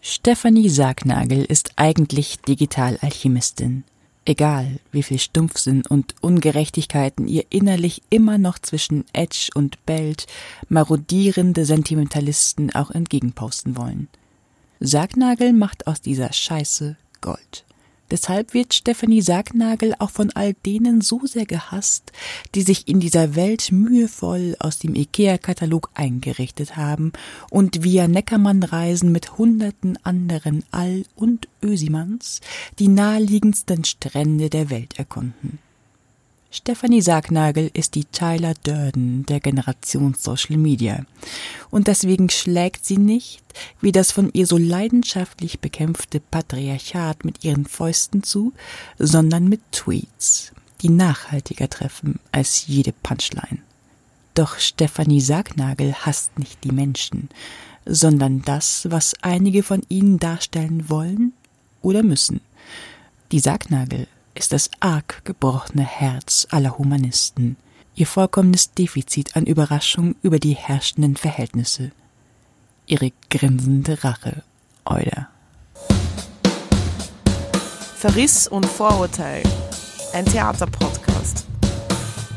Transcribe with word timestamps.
Stefanie 0.00 0.68
Sargnagel 0.68 1.44
ist 1.44 1.72
eigentlich 1.76 2.38
Digitalalchemistin. 2.40 3.84
Egal, 4.24 4.78
wie 4.92 5.02
viel 5.02 5.18
Stumpfsinn 5.18 5.82
und 5.88 6.14
Ungerechtigkeiten 6.20 7.26
ihr 7.26 7.46
innerlich 7.50 8.02
immer 8.10 8.38
noch 8.38 8.58
zwischen 8.58 9.04
Edge 9.12 9.50
und 9.54 9.84
Belt 9.86 10.26
marodierende 10.68 11.64
Sentimentalisten 11.64 12.74
auch 12.74 12.90
entgegenposten 12.90 13.76
wollen. 13.76 14.08
Sargnagel 14.80 15.52
macht 15.52 15.86
aus 15.86 16.00
dieser 16.00 16.32
Scheiße 16.32 16.96
Gold. 17.20 17.64
Deshalb 18.10 18.54
wird 18.54 18.74
Stephanie 18.74 19.22
Sargnagel 19.22 19.94
auch 19.98 20.10
von 20.10 20.30
all 20.30 20.54
denen 20.54 21.00
so 21.00 21.20
sehr 21.24 21.46
gehasst, 21.46 22.12
die 22.54 22.62
sich 22.62 22.88
in 22.88 23.00
dieser 23.00 23.34
Welt 23.34 23.70
mühevoll 23.70 24.56
aus 24.58 24.78
dem 24.78 24.94
IKEA-Katalog 24.94 25.90
eingerichtet 25.94 26.76
haben 26.76 27.12
und 27.50 27.84
via 27.84 28.08
Neckermann-Reisen 28.08 29.12
mit 29.12 29.36
hunderten 29.38 29.98
anderen 30.04 30.64
All- 30.70 31.04
und 31.16 31.48
Ösimans 31.62 32.40
die 32.78 32.88
naheliegendsten 32.88 33.84
Strände 33.84 34.48
der 34.50 34.70
Welt 34.70 34.98
erkunden. 34.98 35.58
Stephanie 36.50 37.02
Sargnagel 37.02 37.70
ist 37.74 37.94
die 37.94 38.06
Tyler 38.06 38.54
Durden 38.62 39.26
der 39.26 39.38
Generation 39.38 40.14
Social 40.14 40.56
Media. 40.56 41.04
Und 41.70 41.88
deswegen 41.88 42.30
schlägt 42.30 42.86
sie 42.86 42.96
nicht, 42.96 43.42
wie 43.82 43.92
das 43.92 44.12
von 44.12 44.30
ihr 44.32 44.46
so 44.46 44.56
leidenschaftlich 44.56 45.60
bekämpfte 45.60 46.20
Patriarchat 46.20 47.26
mit 47.26 47.44
ihren 47.44 47.66
Fäusten 47.66 48.22
zu, 48.22 48.54
sondern 48.98 49.48
mit 49.48 49.60
Tweets, 49.72 50.52
die 50.80 50.88
nachhaltiger 50.88 51.68
treffen 51.68 52.18
als 52.32 52.66
jede 52.66 52.92
Punchline. 52.92 53.60
Doch 54.32 54.58
Stephanie 54.58 55.20
Sargnagel 55.20 55.92
hasst 55.92 56.38
nicht 56.38 56.64
die 56.64 56.72
Menschen, 56.72 57.28
sondern 57.84 58.40
das, 58.40 58.86
was 58.90 59.14
einige 59.20 59.62
von 59.62 59.82
ihnen 59.90 60.18
darstellen 60.18 60.88
wollen 60.88 61.34
oder 61.82 62.02
müssen. 62.02 62.40
Die 63.32 63.40
Sargnagel 63.40 64.06
ist 64.38 64.52
das 64.52 64.70
arg 64.78 65.24
gebrochene 65.24 65.84
Herz 65.84 66.46
aller 66.50 66.78
Humanisten, 66.78 67.56
ihr 67.94 68.06
vollkommenes 68.06 68.72
Defizit 68.72 69.36
an 69.36 69.46
Überraschung 69.46 70.14
über 70.22 70.38
die 70.38 70.54
herrschenden 70.54 71.16
Verhältnisse, 71.16 71.90
ihre 72.86 73.10
grinsende 73.30 74.04
Rache, 74.04 74.44
Euder. 74.84 75.28
Verriss 77.96 78.46
und 78.46 78.64
Vorurteil, 78.64 79.42
ein 80.12 80.24
Theaterpodcast. 80.24 81.46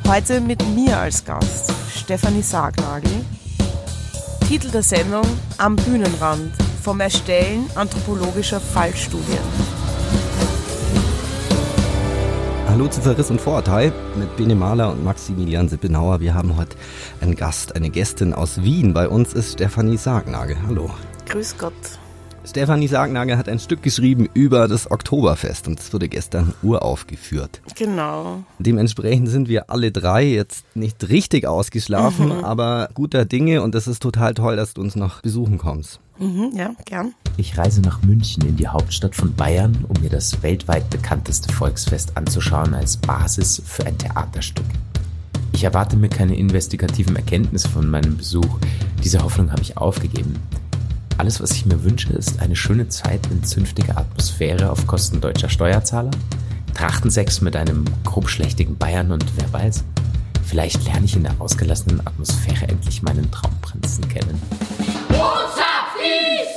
Heute 0.07 0.41
mit 0.41 0.67
mir 0.69 0.97
als 0.97 1.23
Gast, 1.23 1.71
Stefanie 1.95 2.41
Sargnagel. 2.41 3.25
Titel 4.47 4.71
der 4.71 4.83
Sendung 4.83 5.25
Am 5.59 5.75
Bühnenrand 5.75 6.51
vom 6.81 6.99
Erstellen 6.99 7.69
anthropologischer 7.75 8.59
Fallstudien. 8.59 9.70
Hallo 12.81 12.89
zu 12.89 13.01
Verriss 13.01 13.29
und 13.29 13.39
Vorurteil 13.39 13.93
mit 14.15 14.35
Bene 14.37 14.55
Mahler 14.55 14.91
und 14.91 15.03
Maximilian 15.03 15.69
Sippenauer. 15.69 16.19
Wir 16.19 16.33
haben 16.33 16.57
heute 16.57 16.75
einen 17.21 17.35
Gast, 17.35 17.75
eine 17.75 17.91
Gästin 17.91 18.33
aus 18.33 18.63
Wien. 18.63 18.91
Bei 18.91 19.07
uns 19.07 19.33
ist 19.33 19.53
Stefanie 19.53 19.97
Sargnagel. 19.97 20.57
Hallo. 20.65 20.89
Grüß 21.27 21.59
Gott. 21.59 21.73
Stefanie 22.43 22.87
Sargnagel 22.87 23.37
hat 23.37 23.47
ein 23.47 23.59
Stück 23.59 23.83
geschrieben 23.83 24.27
über 24.33 24.67
das 24.67 24.89
Oktoberfest 24.89 25.67
und 25.67 25.79
es 25.79 25.93
wurde 25.93 26.09
gestern 26.09 26.53
uraufgeführt. 26.63 27.61
Genau. 27.77 28.43
Dementsprechend 28.57 29.29
sind 29.29 29.47
wir 29.47 29.69
alle 29.69 29.91
drei 29.91 30.23
jetzt 30.23 30.65
nicht 30.75 31.07
richtig 31.09 31.45
ausgeschlafen, 31.45 32.27
mhm. 32.27 32.43
aber 32.43 32.89
guter 32.95 33.25
Dinge 33.25 33.61
und 33.61 33.75
es 33.75 33.87
ist 33.87 34.01
total 34.01 34.33
toll, 34.33 34.55
dass 34.55 34.73
du 34.73 34.81
uns 34.81 34.95
noch 34.95 35.21
besuchen 35.21 35.59
kommst. 35.59 35.99
Mhm, 36.17 36.51
ja, 36.55 36.73
gern. 36.85 37.13
Ich 37.37 37.57
reise 37.57 37.81
nach 37.81 38.01
München 38.01 38.45
in 38.45 38.55
die 38.55 38.67
Hauptstadt 38.67 39.15
von 39.15 39.33
Bayern, 39.35 39.85
um 39.87 40.01
mir 40.01 40.09
das 40.09 40.41
weltweit 40.41 40.89
bekannteste 40.89 41.53
Volksfest 41.53 42.17
anzuschauen 42.17 42.73
als 42.73 42.97
Basis 42.97 43.61
für 43.65 43.85
ein 43.85 43.97
Theaterstück. 43.97 44.65
Ich 45.53 45.63
erwarte 45.63 45.95
mir 45.95 46.09
keine 46.09 46.35
investigativen 46.35 47.15
Erkenntnisse 47.15 47.69
von 47.69 47.87
meinem 47.87 48.17
Besuch. 48.17 48.57
Diese 49.03 49.23
Hoffnung 49.23 49.51
habe 49.51 49.61
ich 49.61 49.77
aufgegeben. 49.77 50.35
Alles, 51.21 51.39
was 51.39 51.51
ich 51.51 51.67
mir 51.67 51.83
wünsche, 51.83 52.11
ist 52.13 52.41
eine 52.41 52.55
schöne 52.55 52.89
Zeit 52.89 53.19
in 53.29 53.43
zünftiger 53.43 53.95
Atmosphäre 53.95 54.71
auf 54.71 54.87
Kosten 54.87 55.21
deutscher 55.21 55.49
Steuerzahler, 55.49 56.09
Trachtensex 56.73 57.41
mit 57.41 57.55
einem 57.55 57.85
grobschlächtigen 58.05 58.75
Bayern 58.75 59.11
und 59.11 59.23
wer 59.35 59.53
weiß, 59.53 59.83
vielleicht 60.43 60.83
lerne 60.83 61.05
ich 61.05 61.15
in 61.15 61.21
der 61.21 61.39
ausgelassenen 61.39 61.99
Atmosphäre 62.07 62.67
endlich 62.67 63.03
meinen 63.03 63.29
Traumprinzen 63.29 64.09
kennen. 64.09 64.41
Peace! 65.99 66.50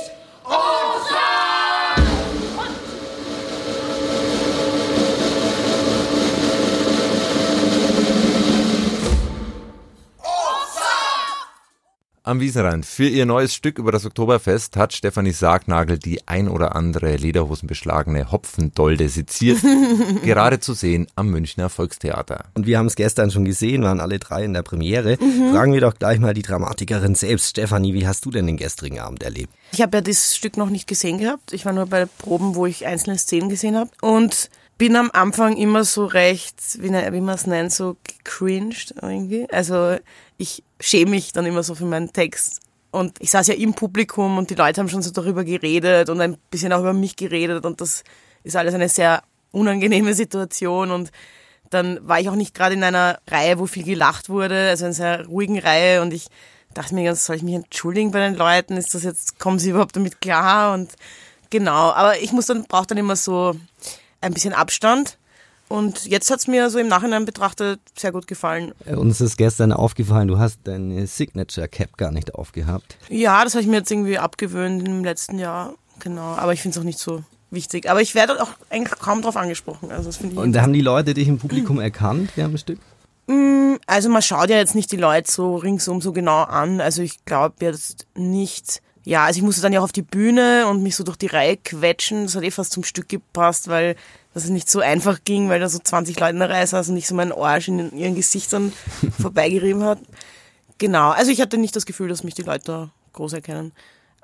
Am 12.27 12.39
Wiesenrand. 12.39 12.87
Für 12.87 13.07
ihr 13.07 13.27
neues 13.27 13.53
Stück 13.53 13.77
über 13.77 13.91
das 13.91 14.03
Oktoberfest 14.03 14.77
hat 14.77 14.93
Stefanie 14.93 15.31
Sargnagel 15.31 15.99
die 15.99 16.27
ein 16.27 16.49
oder 16.49 16.75
andere 16.75 17.17
lederhosenbeschlagene 17.17 18.31
Hopfendolde 18.31 19.09
seziert. 19.09 19.59
gerade 20.23 20.59
zu 20.59 20.73
sehen 20.73 21.05
am 21.15 21.29
Münchner 21.29 21.69
Volkstheater. 21.69 22.45
Und 22.55 22.65
wir 22.65 22.79
haben 22.79 22.87
es 22.87 22.95
gestern 22.95 23.29
schon 23.29 23.45
gesehen, 23.45 23.83
waren 23.83 23.99
alle 23.99 24.17
drei 24.17 24.43
in 24.43 24.53
der 24.53 24.63
Premiere. 24.63 25.19
Mhm. 25.21 25.51
Fragen 25.51 25.73
wir 25.73 25.81
doch 25.81 25.93
gleich 25.93 26.17
mal 26.17 26.33
die 26.33 26.41
Dramatikerin 26.41 27.13
selbst. 27.13 27.51
Stefanie, 27.51 27.93
wie 27.93 28.07
hast 28.07 28.25
du 28.25 28.31
denn 28.31 28.47
den 28.47 28.57
gestrigen 28.57 28.97
Abend 28.99 29.21
erlebt? 29.21 29.53
Ich 29.71 29.83
habe 29.83 29.97
ja 29.97 30.01
das 30.01 30.35
Stück 30.35 30.57
noch 30.57 30.71
nicht 30.71 30.87
gesehen 30.87 31.19
gehabt. 31.19 31.53
Ich 31.53 31.63
war 31.67 31.73
nur 31.73 31.85
bei 31.85 32.07
Proben, 32.07 32.55
wo 32.55 32.65
ich 32.65 32.87
einzelne 32.87 33.19
Szenen 33.19 33.49
gesehen 33.49 33.77
habe. 33.77 33.91
Und 34.01 34.49
bin 34.77 34.95
am 34.95 35.09
Anfang 35.13 35.57
immer 35.57 35.83
so 35.83 36.05
recht, 36.05 36.55
wie, 36.79 36.91
wie 36.91 37.21
man 37.21 37.35
es 37.35 37.47
nennt, 37.47 37.71
so 37.71 37.97
cringed 38.23 38.95
irgendwie. 39.01 39.47
Also 39.49 39.97
ich 40.37 40.63
schäme 40.79 41.11
mich 41.11 41.31
dann 41.31 41.45
immer 41.45 41.63
so 41.63 41.75
für 41.75 41.85
meinen 41.85 42.11
Text. 42.13 42.59
Und 42.91 43.21
ich 43.21 43.31
saß 43.31 43.47
ja 43.47 43.55
im 43.55 43.73
Publikum 43.73 44.37
und 44.37 44.49
die 44.49 44.55
Leute 44.55 44.79
haben 44.79 44.89
schon 44.89 45.01
so 45.01 45.11
darüber 45.11 45.43
geredet 45.43 46.09
und 46.09 46.21
ein 46.21 46.37
bisschen 46.49 46.71
auch 46.71 46.79
über 46.79 46.93
mich 46.93 47.15
geredet 47.17 47.65
und 47.65 47.81
das 47.81 48.03
ist 48.43 48.55
alles 48.55 48.73
eine 48.73 48.87
sehr 48.87 49.23
unangenehme 49.51 50.13
Situation 50.13 50.91
und 50.91 51.11
dann 51.69 52.07
war 52.07 52.21
ich 52.21 52.29
auch 52.29 52.35
nicht 52.35 52.53
gerade 52.53 52.75
in 52.75 52.83
einer 52.83 53.19
Reihe, 53.27 53.59
wo 53.59 53.65
viel 53.65 53.83
gelacht 53.83 54.29
wurde, 54.29 54.69
also 54.69 54.85
in 54.85 54.87
einer 54.87 54.93
sehr 54.93 55.25
ruhigen 55.25 55.59
Reihe 55.59 56.01
und 56.01 56.13
ich 56.13 56.27
dachte 56.73 56.95
mir 56.95 57.03
ganz, 57.03 57.25
soll 57.25 57.35
ich 57.35 57.43
mich 57.43 57.55
entschuldigen 57.55 58.11
bei 58.11 58.19
den 58.19 58.35
Leuten? 58.35 58.77
Ist 58.77 58.93
das 58.93 59.03
jetzt, 59.03 59.39
kommen 59.39 59.59
sie 59.59 59.71
überhaupt 59.71 59.95
damit 59.95 60.21
klar? 60.21 60.73
Und 60.73 60.93
genau, 61.49 61.91
aber 61.91 62.19
ich 62.19 62.31
muss 62.31 62.45
dann, 62.45 62.63
brauche 62.63 62.87
dann 62.87 62.97
immer 62.97 63.15
so 63.15 63.55
ein 64.21 64.33
bisschen 64.33 64.53
Abstand 64.53 65.17
und 65.67 66.05
jetzt 66.05 66.29
hat 66.29 66.39
es 66.39 66.47
mir 66.47 66.69
so 66.69 66.77
im 66.77 66.87
Nachhinein 66.87 67.25
betrachtet 67.25 67.79
sehr 67.97 68.11
gut 68.11 68.27
gefallen. 68.27 68.73
Äh, 68.85 68.95
uns 68.95 69.19
ist 69.21 69.37
gestern 69.37 69.71
aufgefallen, 69.71 70.27
du 70.27 70.37
hast 70.37 70.59
deine 70.63 71.07
Signature 71.07 71.67
Cap 71.67 71.97
gar 71.97 72.11
nicht 72.11 72.35
aufgehabt. 72.35 72.97
Ja, 73.09 73.43
das 73.43 73.55
habe 73.55 73.63
ich 73.63 73.67
mir 73.67 73.77
jetzt 73.77 73.91
irgendwie 73.91 74.19
abgewöhnt 74.19 74.87
im 74.87 75.03
letzten 75.03 75.39
Jahr. 75.39 75.73
Genau, 75.99 76.35
aber 76.35 76.53
ich 76.53 76.61
finde 76.61 76.77
es 76.77 76.81
auch 76.81 76.85
nicht 76.85 76.99
so 76.99 77.23
wichtig. 77.49 77.89
Aber 77.89 78.01
ich 78.01 78.13
werde 78.13 78.41
auch 78.41 78.51
eigentlich 78.69 78.99
kaum 78.99 79.21
darauf 79.21 79.37
angesprochen. 79.37 79.91
Also 79.91 80.09
das 80.09 80.21
ich 80.21 80.37
Und 80.37 80.53
da 80.53 80.61
haben 80.61 80.73
die 80.73 80.81
Leute 80.81 81.13
dich 81.13 81.27
im 81.27 81.39
Publikum 81.39 81.79
erkannt 81.79 82.31
während 82.35 82.53
dem 82.53 82.57
Stück? 82.57 82.79
Mm, 83.27 83.75
also 83.87 84.09
man 84.09 84.21
schaut 84.21 84.49
ja 84.49 84.57
jetzt 84.57 84.75
nicht 84.75 84.91
die 84.91 84.97
Leute 84.97 85.31
so 85.31 85.55
ringsum 85.55 86.01
so 86.01 86.11
genau 86.13 86.43
an. 86.43 86.81
Also 86.81 87.01
ich 87.01 87.25
glaube 87.25 87.55
jetzt 87.61 88.05
nicht. 88.15 88.81
Ja, 89.03 89.25
also 89.25 89.37
ich 89.37 89.43
musste 89.43 89.61
dann 89.61 89.73
ja 89.73 89.79
auch 89.79 89.85
auf 89.85 89.91
die 89.91 90.01
Bühne 90.01 90.67
und 90.67 90.83
mich 90.83 90.95
so 90.95 91.03
durch 91.03 91.17
die 91.17 91.27
Reihe 91.27 91.57
quetschen. 91.57 92.23
Das 92.23 92.35
hat 92.35 92.43
eh 92.43 92.51
fast 92.51 92.71
zum 92.71 92.83
Stück 92.83 93.09
gepasst, 93.09 93.67
weil 93.67 93.95
dass 94.35 94.43
es 94.43 94.49
nicht 94.49 94.69
so 94.69 94.81
einfach 94.81 95.19
ging, 95.23 95.47
weil 95.47 95.61
da 95.61 95.69
so 95.69 95.79
20 95.79 96.19
Leute 96.19 96.33
in 96.33 96.39
der 96.39 96.49
Reihe 96.49 96.67
saßen 96.67 96.91
und 96.91 96.95
nicht 96.95 97.07
so 97.07 97.15
meinen 97.15 97.31
Arsch 97.31 97.69
in 97.69 97.97
ihren 97.97 98.15
Gesichtern 98.15 98.73
vorbeigerieben 99.21 99.83
hat. 99.83 99.99
Genau, 100.77 101.11
also 101.11 101.31
ich 101.31 101.39
hatte 101.39 101.57
nicht 101.57 101.75
das 101.75 101.85
Gefühl, 101.85 102.09
dass 102.09 102.23
mich 102.25 102.33
die 102.35 102.41
Leute 102.43 102.65
da 102.65 102.89
groß 103.13 103.31
erkennen. 103.31 103.71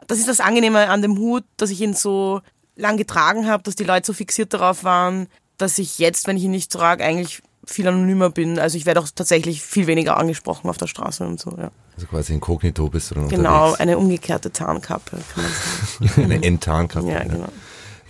Das 0.08 0.20
ist 0.20 0.28
das 0.28 0.42
Angenehme 0.42 0.90
an 0.90 1.02
dem 1.02 1.18
Hut, 1.18 1.46
dass 1.56 1.70
ich 1.70 1.80
ihn 1.80 1.94
so 1.94 2.42
lang 2.76 2.98
getragen 2.98 3.48
habe, 3.48 3.64
dass 3.64 3.76
die 3.78 3.86
Leute 3.86 4.06
so 4.08 4.12
fixiert 4.14 4.54
darauf 4.54 4.84
waren, 4.84 5.28
dass 5.58 5.78
ich 5.78 5.98
jetzt, 5.98 6.28
wenn 6.28 6.36
ich 6.36 6.44
ihn 6.44 6.52
nicht 6.52 6.72
trage, 6.74 7.06
eigentlich 7.06 7.42
viel 7.66 7.88
anonymer 7.88 8.32
bin. 8.32 8.60
Also 8.60 8.76
ich 8.78 8.86
werde 8.86 9.00
auch 9.00 9.08
tatsächlich 9.16 9.62
viel 9.62 9.88
weniger 9.88 10.18
angesprochen 10.18 10.70
auf 10.70 10.78
der 10.78 10.88
Straße 10.88 11.24
und 11.26 11.40
so, 11.40 11.52
ja. 11.58 11.72
Also 11.96 12.08
quasi 12.08 12.34
inkognito 12.34 12.90
bist 12.90 13.12
du 13.12 13.16
dann 13.16 13.30
Genau, 13.30 13.60
unterwegs. 13.60 13.80
eine 13.80 13.98
umgekehrte 13.98 14.52
Tarnkappe, 14.52 15.18
kann 15.34 15.44
man 15.44 16.10
sagen. 16.10 16.24
eine 16.34 16.44
Endtarnkappe. 16.44 17.08
Ja, 17.08 17.24
genau. 17.24 17.48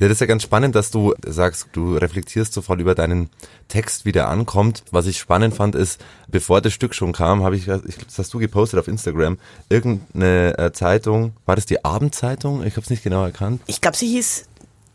Ja, 0.01 0.07
das 0.07 0.15
ist 0.15 0.21
ja 0.21 0.25
ganz 0.25 0.41
spannend, 0.41 0.73
dass 0.73 0.89
du 0.89 1.13
sagst, 1.23 1.67
du 1.73 1.95
reflektierst 1.95 2.53
so 2.53 2.63
voll 2.63 2.81
über 2.81 2.95
deinen 2.95 3.29
Text, 3.67 4.03
wie 4.03 4.11
der 4.11 4.29
ankommt. 4.29 4.83
Was 4.89 5.05
ich 5.05 5.19
spannend 5.19 5.53
fand, 5.53 5.75
ist, 5.75 6.01
bevor 6.27 6.59
das 6.59 6.73
Stück 6.73 6.95
schon 6.95 7.13
kam, 7.13 7.43
habe 7.43 7.55
ich, 7.55 7.67
ich 7.67 7.97
das 7.97 8.17
hast 8.17 8.33
du 8.33 8.39
gepostet 8.39 8.79
auf 8.79 8.87
Instagram, 8.87 9.37
irgendeine 9.69 10.57
äh, 10.57 10.71
Zeitung, 10.71 11.33
war 11.45 11.55
das 11.55 11.67
die 11.67 11.85
Abendzeitung? 11.85 12.65
Ich 12.65 12.77
habe 12.77 12.81
es 12.81 12.89
nicht 12.89 13.03
genau 13.03 13.23
erkannt. 13.23 13.61
Ich 13.67 13.79
glaube, 13.79 13.95
sie 13.95 14.07
hieß 14.07 14.45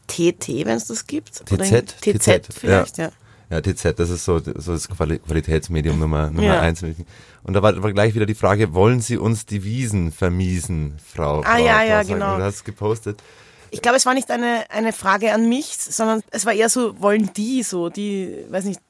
TT, 0.09 0.49
wenn 0.67 0.77
es 0.77 0.89
das 0.89 1.07
gibt. 1.07 1.35
TZ? 1.35 1.53
Oder 1.53 1.65
TZ, 1.65 2.19
TZ 2.19 2.49
vielleicht, 2.51 2.99
ja. 2.99 3.05
ja. 3.05 3.13
Ja, 3.49 3.61
TZ, 3.61 3.97
das 4.01 4.11
ist 4.11 4.25
so, 4.25 4.41
so 4.41 4.73
das 4.73 4.89
Qualitätsmedium 4.89 6.01
Nummer, 6.01 6.31
Nummer 6.31 6.43
ja. 6.43 6.61
eins. 6.63 6.83
Und 6.83 7.55
da 7.55 7.63
war, 7.63 7.81
war 7.81 7.93
gleich 7.93 8.17
wieder 8.17 8.27
die 8.27 8.35
Frage, 8.35 8.75
wollen 8.75 9.01
Sie 9.01 9.19
uns 9.19 9.47
die 9.47 9.63
Wiesen 9.63 10.11
vermiesen, 10.11 10.97
Frau? 10.99 11.43
Ah, 11.43 11.55
Frau, 11.55 11.65
ja, 11.65 11.85
ja, 11.85 12.03
genau. 12.03 12.39
Du 12.39 12.43
hast 12.43 12.65
gepostet. 12.65 13.23
Ich 13.71 13.83
glaube, 13.83 13.97
es 13.97 14.07
war 14.07 14.15
nicht 14.15 14.31
eine, 14.31 14.65
eine 14.71 14.93
Frage 14.93 15.33
an 15.33 15.49
mich, 15.49 15.77
sondern 15.77 16.23
es 16.31 16.47
war 16.47 16.53
eher 16.53 16.69
so, 16.69 17.01
wollen 17.01 17.31
die 17.37 17.63
so, 17.63 17.89
die, 17.89 18.45
weiß 18.49 18.65
nicht, 18.65 18.81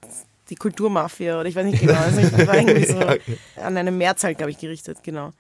die 0.51 0.57
Kulturmafia 0.57 1.41
oder 1.41 1.49
ich 1.49 1.57
weiß 1.57 1.67
nicht 1.67 1.81
genau. 1.81 1.99
Also 1.99 2.21
ich 2.21 2.47
war 2.47 2.55
irgendwie 2.59 2.87
so 2.87 3.01
an 3.61 3.77
eine 3.77 3.91
Mehrzahl, 3.91 4.35
glaube 4.35 4.51
ich, 4.51 4.59
gerichtet, 4.59 4.99
genau. 5.03 5.33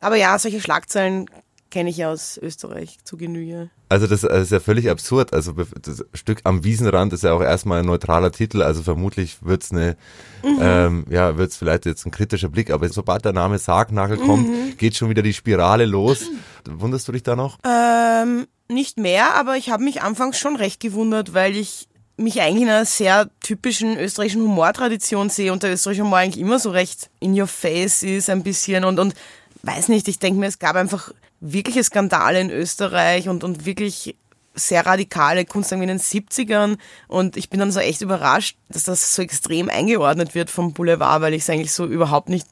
Aber 0.00 0.16
ja, 0.16 0.38
solche 0.38 0.60
Schlagzeilen 0.60 1.26
kenne 1.70 1.90
ich 1.90 1.98
ja 1.98 2.10
aus 2.10 2.38
Österreich 2.38 2.98
zu 3.04 3.16
Genüge. 3.16 3.70
Also 3.90 4.06
das 4.06 4.22
ist 4.24 4.52
ja 4.52 4.60
völlig 4.60 4.88
absurd. 4.90 5.32
Also 5.32 5.52
das 5.52 6.04
Stück 6.14 6.40
am 6.44 6.64
Wiesenrand 6.64 7.12
ist 7.12 7.24
ja 7.24 7.32
auch 7.32 7.42
erstmal 7.42 7.80
ein 7.80 7.86
neutraler 7.86 8.32
Titel, 8.32 8.62
also 8.62 8.82
vermutlich 8.82 9.38
wird's 9.42 9.70
eine, 9.70 9.96
mhm. 10.42 10.58
ähm, 10.60 11.04
ja, 11.10 11.36
wird's 11.36 11.56
vielleicht 11.56 11.86
jetzt 11.86 12.06
ein 12.06 12.10
kritischer 12.10 12.48
Blick, 12.48 12.70
aber 12.70 12.88
sobald 12.88 13.24
der 13.24 13.32
Name 13.32 13.58
Sargnagel 13.58 14.18
kommt, 14.18 14.48
mhm. 14.48 14.76
geht 14.76 14.96
schon 14.96 15.10
wieder 15.10 15.22
die 15.22 15.34
Spirale 15.34 15.84
los. 15.84 16.26
Wunderst 16.66 17.08
du 17.08 17.12
dich 17.12 17.22
da 17.22 17.36
noch? 17.36 17.58
Ähm, 17.64 18.46
nicht 18.68 18.98
mehr, 18.98 19.34
aber 19.34 19.56
ich 19.56 19.70
habe 19.70 19.82
mich 19.82 20.02
anfangs 20.02 20.38
schon 20.38 20.56
recht 20.56 20.80
gewundert, 20.80 21.34
weil 21.34 21.56
ich 21.56 21.88
mich 22.16 22.40
eigentlich 22.40 22.62
in 22.62 22.68
einer 22.68 22.84
sehr 22.84 23.30
typischen 23.40 23.96
österreichischen 23.96 24.42
Humortradition 24.42 25.30
sehe 25.30 25.52
und 25.52 25.62
der 25.62 25.72
österreichische 25.72 26.04
Humor 26.04 26.18
eigentlich 26.18 26.42
immer 26.42 26.58
so 26.58 26.70
recht 26.70 27.10
in 27.20 27.38
your 27.38 27.46
face 27.46 28.02
ist 28.02 28.28
ein 28.28 28.42
bisschen 28.42 28.84
und, 28.84 28.98
und 28.98 29.14
weiß 29.62 29.88
nicht, 29.88 30.08
ich 30.08 30.18
denke 30.18 30.40
mir, 30.40 30.46
es 30.46 30.58
gab 30.58 30.76
einfach 30.76 31.12
wirkliche 31.40 31.84
Skandale 31.84 32.40
in 32.40 32.50
Österreich 32.50 33.28
und, 33.28 33.44
und 33.44 33.64
wirklich 33.64 34.16
sehr 34.54 34.84
radikale 34.84 35.44
Kunst 35.44 35.70
in 35.70 35.80
den 35.80 36.00
70ern 36.00 36.78
und 37.06 37.36
ich 37.36 37.48
bin 37.48 37.60
dann 37.60 37.70
so 37.70 37.78
echt 37.78 38.00
überrascht, 38.00 38.56
dass 38.68 38.82
das 38.82 39.14
so 39.14 39.22
extrem 39.22 39.68
eingeordnet 39.68 40.34
wird 40.34 40.50
vom 40.50 40.72
Boulevard, 40.72 41.22
weil 41.22 41.34
ich 41.34 41.42
es 41.42 41.50
eigentlich 41.50 41.72
so 41.72 41.86
überhaupt 41.86 42.28
nicht 42.28 42.48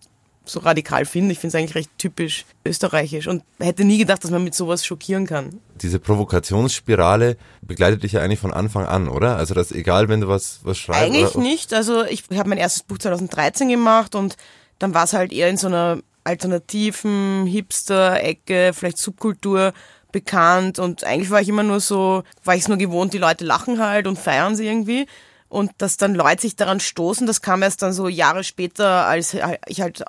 so 0.48 0.60
radikal 0.60 1.04
finde. 1.04 1.32
Ich 1.32 1.38
finde 1.38 1.56
es 1.56 1.60
eigentlich 1.60 1.74
recht 1.74 1.90
typisch 1.98 2.44
österreichisch 2.64 3.26
und 3.26 3.42
hätte 3.58 3.84
nie 3.84 3.98
gedacht, 3.98 4.22
dass 4.24 4.30
man 4.30 4.44
mit 4.44 4.54
sowas 4.54 4.84
schockieren 4.84 5.26
kann. 5.26 5.60
Diese 5.82 5.98
Provokationsspirale 5.98 7.36
begleitet 7.62 8.02
dich 8.02 8.12
ja 8.12 8.20
eigentlich 8.20 8.40
von 8.40 8.52
Anfang 8.52 8.86
an, 8.86 9.08
oder? 9.08 9.36
Also 9.36 9.54
das 9.54 9.72
egal, 9.72 10.08
wenn 10.08 10.20
du 10.20 10.28
was, 10.28 10.60
was 10.62 10.78
schreibst. 10.78 11.02
Eigentlich 11.02 11.34
nicht. 11.34 11.74
Also 11.74 12.04
ich 12.04 12.24
habe 12.34 12.48
mein 12.48 12.58
erstes 12.58 12.82
Buch 12.82 12.98
2013 12.98 13.68
gemacht 13.68 14.14
und 14.14 14.36
dann 14.78 14.94
war 14.94 15.04
es 15.04 15.12
halt 15.12 15.32
eher 15.32 15.48
in 15.48 15.56
so 15.56 15.66
einer 15.66 15.98
alternativen 16.24 17.46
Hipster-Ecke, 17.46 18.72
vielleicht 18.74 18.98
Subkultur 18.98 19.72
bekannt 20.12 20.78
und 20.78 21.04
eigentlich 21.04 21.30
war 21.30 21.40
ich 21.40 21.48
immer 21.48 21.62
nur 21.62 21.80
so, 21.80 22.22
war 22.42 22.54
ich 22.54 22.62
es 22.62 22.68
nur 22.68 22.78
gewohnt, 22.78 23.12
die 23.12 23.18
Leute 23.18 23.44
lachen 23.44 23.80
halt 23.80 24.06
und 24.06 24.18
feiern 24.18 24.56
sie 24.56 24.66
irgendwie 24.66 25.06
und 25.48 25.70
dass 25.78 25.96
dann 25.96 26.14
Leute 26.14 26.42
sich 26.42 26.56
daran 26.56 26.80
stoßen, 26.80 27.26
das 27.26 27.42
kam 27.42 27.62
erst 27.62 27.82
dann 27.82 27.92
so 27.92 28.08
Jahre 28.08 28.42
später, 28.42 29.06
als 29.06 29.36
ich 29.66 29.80
halt 29.80 30.04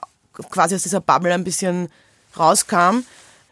quasi 0.49 0.75
aus 0.75 0.83
dieser 0.83 1.01
Bubble 1.01 1.33
ein 1.33 1.43
bisschen 1.43 1.89
rauskam. 2.37 3.03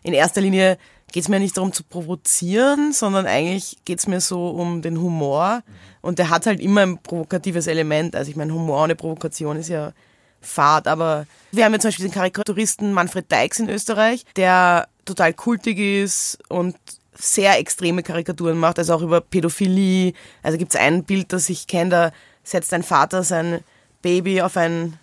In 0.04 0.14
erster 0.14 0.42
Linie 0.42 0.78
geht 1.12 1.24
es 1.24 1.30
mir 1.30 1.40
nicht 1.40 1.58
darum 1.58 1.72
zu 1.72 1.84
provozieren, 1.84 2.92
sondern 2.94 3.26
eigentlich 3.26 3.78
geht 3.86 4.00
es 4.00 4.08
mir 4.08 4.22
so 4.22 4.50
um 4.50 4.82
den 4.82 5.00
Humor 5.00 5.64
und 6.02 6.20
der 6.20 6.30
hat 6.30 6.46
halt 6.46 6.60
immer 6.60 6.82
ein 6.82 6.98
provokatives 6.98 7.68
Element. 7.68 8.16
Also 8.16 8.30
ich 8.30 8.36
meine, 8.36 8.54
Humor 8.54 8.84
ohne 8.84 8.96
Provokation 8.96 9.58
ist 9.58 9.70
ja 9.70 9.94
Fahrt, 10.42 10.88
aber 10.88 11.26
wir 11.52 11.66
haben 11.66 11.74
ja 11.74 11.80
zum 11.80 11.88
Beispiel 11.90 12.08
den 12.08 12.14
Karikaturisten 12.14 12.94
Manfred 12.94 13.32
Deix 13.32 13.60
in 13.60 13.70
Österreich, 13.70 14.26
der 14.36 14.88
total 15.06 15.34
kultig 15.34 15.80
ist 15.80 16.38
und 16.50 16.76
sehr 17.14 17.58
extreme 17.60 18.04
Karikaturen 18.04 18.58
macht, 18.58 18.78
also 18.78 18.94
auch 18.94 19.02
über 19.02 19.22
Pädophilie. 19.22 20.14
Also 20.44 20.58
gibt 20.58 20.74
es 20.74 20.80
ein 20.80 21.04
Bild, 21.04 21.32
das 21.34 21.50
ich 21.50 21.68
kenne, 21.68 21.90
da 21.90 22.12
setzt 22.44 22.74
ein 22.74 22.84
Vater 22.84 23.24
sein 23.24 23.62
Baby 24.02 24.42
auf 24.42 24.58
ein, 24.58 25.00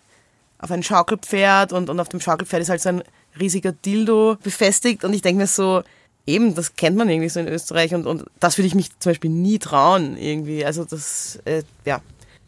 auf 0.63 0.71
ein 0.71 0.83
Schaukelpferd 0.83 1.73
und, 1.73 1.91
und 1.91 2.01
auf 2.01 2.09
dem 2.09 2.21
Schaukelpferd 2.21 2.63
ist 2.63 2.71
halt 2.71 2.81
so 2.81 2.89
ein 2.89 3.03
riesiger 3.39 3.73
Dildo 3.73 4.37
befestigt 4.43 5.05
und 5.05 5.13
ich 5.13 5.21
denke 5.21 5.43
mir 5.43 5.47
so, 5.47 5.83
eben, 6.27 6.55
das 6.55 6.77
kennt 6.77 6.97
man 6.97 7.11
irgendwie 7.11 7.29
so 7.29 7.41
in 7.41 7.49
Österreich 7.49 7.95
und, 7.95 8.07
und 8.07 8.25
das 8.41 8.57
würde 8.57 8.69
ich 8.69 8.75
mich 8.75 8.99
zum 8.99 9.11
Beispiel 9.11 9.31
nie 9.31 9.59
trauen 9.59 10.17
irgendwie. 10.17 10.65
Also 10.65 10.85
das, 10.85 11.41
äh, 11.45 11.63
ja, 11.85 12.01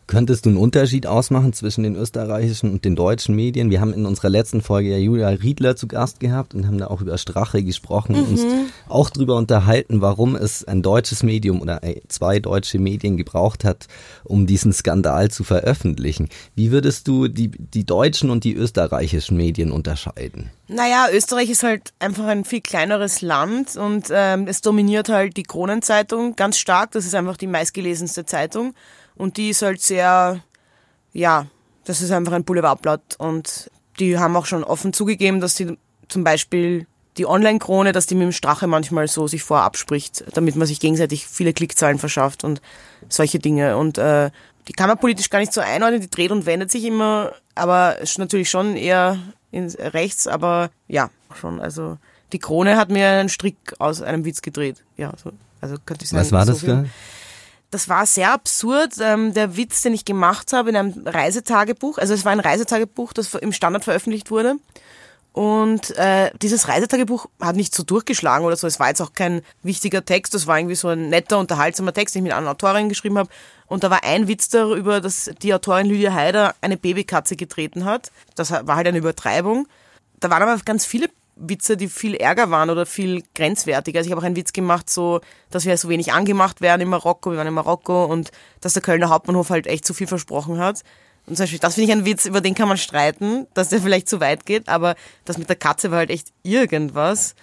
Könntest 0.07 0.45
du 0.45 0.51
einen 0.51 0.59
Unterschied 0.59 1.07
ausmachen 1.07 1.55
zwischen 1.55 1.83
den 1.83 1.97
österreichischen 1.97 2.71
und 2.71 2.85
den 2.85 2.95
deutschen 2.95 3.35
Medien? 3.35 3.71
Wir 3.71 3.81
haben 3.81 3.95
in 3.95 4.05
unserer 4.05 4.29
letzten 4.29 4.61
Folge 4.61 4.91
ja 4.91 4.99
Julia 4.99 5.29
Riedler 5.29 5.77
zu 5.77 5.89
Gast 5.89 6.21
gehabt 6.21 6.55
und 6.55 6.67
haben 6.67 6.79
da 6.79 6.89
auch 6.89 7.01
über 7.01 7.17
Strache 7.17 7.63
gesprochen 7.63 8.15
und 8.15 8.27
mhm. 8.27 8.33
uns 8.33 8.47
auch 8.89 9.09
darüber 9.09 9.37
unterhalten, 9.37 10.03
warum 10.03 10.37
es 10.37 10.63
ein 10.65 10.83
deutsches 10.83 11.23
Medium 11.23 11.63
oder 11.63 11.81
zwei 12.09 12.39
deutsche 12.39 12.79
Medien 12.79 13.17
gebraucht 13.17 13.65
hat, 13.65 13.87
um 14.25 14.47
diesen 14.47 14.73
Skandal 14.73 15.31
zu 15.31 15.43
veröffentlichen. 15.43 16.29
Wie 16.55 16.71
würdest 16.71 17.09
du 17.09 17.29
die, 17.29 17.51
die 17.51 17.85
deutschen 17.85 18.29
und 18.29 18.45
die 18.45 18.55
österreichischen 18.55 19.39
Medien 19.39 19.73
unterscheiden? 19.73 20.51
Naja, 20.69 21.09
Österreich 21.13 21.51
ist 21.51 21.63
halt 21.63 21.93
einfach 21.99 22.27
ein 22.27 22.45
viel 22.45 22.61
kleineres 22.61 23.23
Land 23.23 23.77
und 23.77 24.07
ähm, 24.11 24.47
es 24.49 24.61
dominiert 24.61 25.09
halt 25.09 25.37
die 25.37 25.43
Kronenzeitung 25.43 26.37
ganz 26.37 26.59
stark. 26.59 26.91
Das 26.93 27.07
ist 27.07 27.15
einfach 27.15 27.37
die 27.37 27.47
meistgelesenste 27.47 28.25
Zeitung. 28.27 28.75
Und 29.17 29.37
die 29.37 29.51
ist 29.51 29.63
halt 29.63 29.81
sehr, 29.81 30.41
ja, 31.13 31.47
das 31.85 32.03
ist 32.03 32.11
einfach 32.11 32.33
ein 32.33 32.45
Boulevardblatt. 32.45 33.17
Und 33.19 33.71
die 33.99 34.19
haben 34.19 34.37
auch 34.37 34.47
schon 34.47 34.65
offen 34.65 34.93
zugegeben, 34.93 35.41
dass 35.41 35.55
die 35.55 35.79
zum 36.09 36.25
Beispiel 36.25 36.87
die 37.17 37.27
Online-Krone, 37.27 37.93
dass 37.93 38.07
die 38.07 38.15
mit 38.15 38.25
dem 38.25 38.33
Strache 38.33 38.67
manchmal 38.67 39.07
so 39.07 39.27
sich 39.27 39.43
vorab 39.43 39.77
spricht, 39.77 40.25
damit 40.37 40.57
man 40.57 40.67
sich 40.67 40.81
gegenseitig 40.81 41.27
viele 41.27 41.53
Klickzahlen 41.53 41.99
verschafft 41.99 42.43
und 42.43 42.61
solche 43.09 43.39
Dinge. 43.39 43.77
Und 43.77 43.99
äh, 43.99 44.31
die 44.67 44.73
kann 44.73 44.89
man 44.89 44.99
politisch 44.99 45.31
gar 45.31 45.39
nicht 45.39 45.53
so 45.53 45.61
einordnen, 45.61 46.01
die 46.01 46.11
dreht 46.11 46.33
und 46.33 46.47
wendet 46.47 46.71
sich 46.71 46.85
immer, 46.85 47.33
aber 47.55 47.99
ist 47.99 48.19
natürlich 48.19 48.51
schon 48.51 48.77
eher 48.77 49.19
in 49.53 49.69
rechts, 49.69 50.27
aber 50.27 50.71
ja, 50.89 51.11
schon. 51.39 51.61
Also 51.61 51.99
die 52.33 52.39
Krone 52.39 52.77
hat 52.77 52.91
mir 52.91 53.09
einen 53.09 53.29
Strick 53.29 53.57
aus 53.79 54.03
einem 54.03 54.25
Witz 54.25 54.43
gedreht. 54.43 54.83
Ja, 54.97 55.13
so, 55.23 55.31
also 55.61 55.77
könnte 55.87 56.05
ich 56.05 56.11
sagen. 56.11 56.23
Was 56.23 56.33
war 56.33 56.47
so 56.47 56.53
das 56.53 56.61
für? 56.61 56.87
Das 57.75 57.89
war 57.89 58.07
sehr 58.07 58.33
absurd. 58.33 58.93
Ähm, 59.01 59.35
der 59.35 59.57
Witz, 59.57 59.83
den 59.83 59.95
ich 59.95 60.05
gemacht 60.05 60.53
habe 60.53 60.71
in 60.71 60.77
einem 60.77 60.95
Reisetagebuch, 61.05 61.99
also 61.99 62.15
es 62.15 62.25
war 62.25 62.31
ein 62.31 62.39
Reisetagebuch, 62.39 63.13
das 63.13 63.35
im 63.35 63.53
Standard 63.53 63.83
veröffentlicht 63.83 64.31
wurde. 64.31 64.55
Und 65.33 65.91
äh, 65.97 66.31
dieses 66.41 66.69
Reisetagebuch 66.69 67.27
hat 67.41 67.57
nicht 67.57 67.75
so 67.75 67.83
durchgeschlagen 67.83 68.47
oder 68.47 68.55
so. 68.55 68.69
Es 68.69 68.79
war 68.79 68.91
jetzt 68.91 69.03
auch 69.03 69.13
kein 69.13 69.43
wichtiger 69.65 70.05
Text. 70.05 70.35
Das 70.35 70.47
war 70.47 70.57
irgendwie 70.57 70.77
so 70.77 70.87
ein 70.87 71.09
netter, 71.09 71.41
unterhaltsamer 71.41 71.93
Text, 71.93 72.15
den 72.15 72.21
ich 72.21 72.31
mit 72.31 72.33
einer 72.33 72.49
Autorin 72.49 72.89
geschrieben 72.89 73.19
habe. 73.19 73.29
Und 73.67 73.83
da 73.83 73.91
war 73.91 74.05
ein 74.05 74.29
Witz 74.29 74.51
darüber, 74.51 75.01
dass 75.01 75.33
die 75.43 75.53
Autorin 75.53 75.87
Lydia 75.87 76.15
Heider 76.15 76.55
eine 76.61 76.77
Babykatze 76.77 77.35
getreten 77.35 77.85
hat. 77.85 78.13
Das 78.37 78.53
war 78.53 78.77
halt 78.77 78.87
eine 78.87 78.99
Übertreibung. 78.99 79.67
Da 80.21 80.31
waren 80.31 80.45
aber 80.45 80.57
ganz 80.65 80.87
viele 80.87 81.09
Witze, 81.37 81.77
die 81.77 81.89
viel 81.89 82.15
ärger 82.15 82.51
waren 82.51 82.71
oder 82.71 82.87
viel 82.87 83.23
grenzwertiger. 83.35 83.99
Also 83.99 84.09
ich 84.09 84.13
habe 84.13 84.21
auch 84.21 84.27
einen 84.27 84.37
Witz 84.37 84.53
gemacht, 84.53 84.89
so, 84.89 85.21
dass 85.51 85.65
wir 85.65 85.77
so 85.77 85.89
wenig 85.89 86.13
angemacht 86.13 86.61
werden 86.61 86.83
in 86.83 86.89
Marokko. 86.89 87.31
Wir 87.31 87.39
waren 87.39 87.47
in 87.47 87.55
Marokko 87.55 88.05
und 88.05 88.31
dass 88.61 88.75
der 88.75 88.83
Kölner 88.83 89.09
Hauptbahnhof 89.09 89.51
halt 89.51 89.67
echt 89.67 89.85
zu 89.85 89.95
viel 89.95 90.07
versprochen 90.07 90.59
hat. 90.59 90.83
Und 91.27 91.37
zum 91.37 91.45
Beispiel, 91.45 91.59
das 91.59 91.75
finde 91.75 91.91
ich 91.91 91.97
ein 91.97 92.05
Witz, 92.05 92.27
über 92.27 92.41
den 92.41 92.55
kann 92.55 92.69
man 92.69 92.77
streiten, 92.77 93.47
dass 93.55 93.71
der 93.71 93.81
vielleicht 93.81 94.09
zu 94.09 94.21
weit 94.21 94.45
geht, 94.45 94.69
aber 94.69 94.95
das 95.25 95.39
mit 95.39 95.49
der 95.49 95.57
Katze 95.57 95.91
war 95.91 95.99
halt 95.99 96.11
echt 96.11 96.33
irgendwas. 96.43 97.35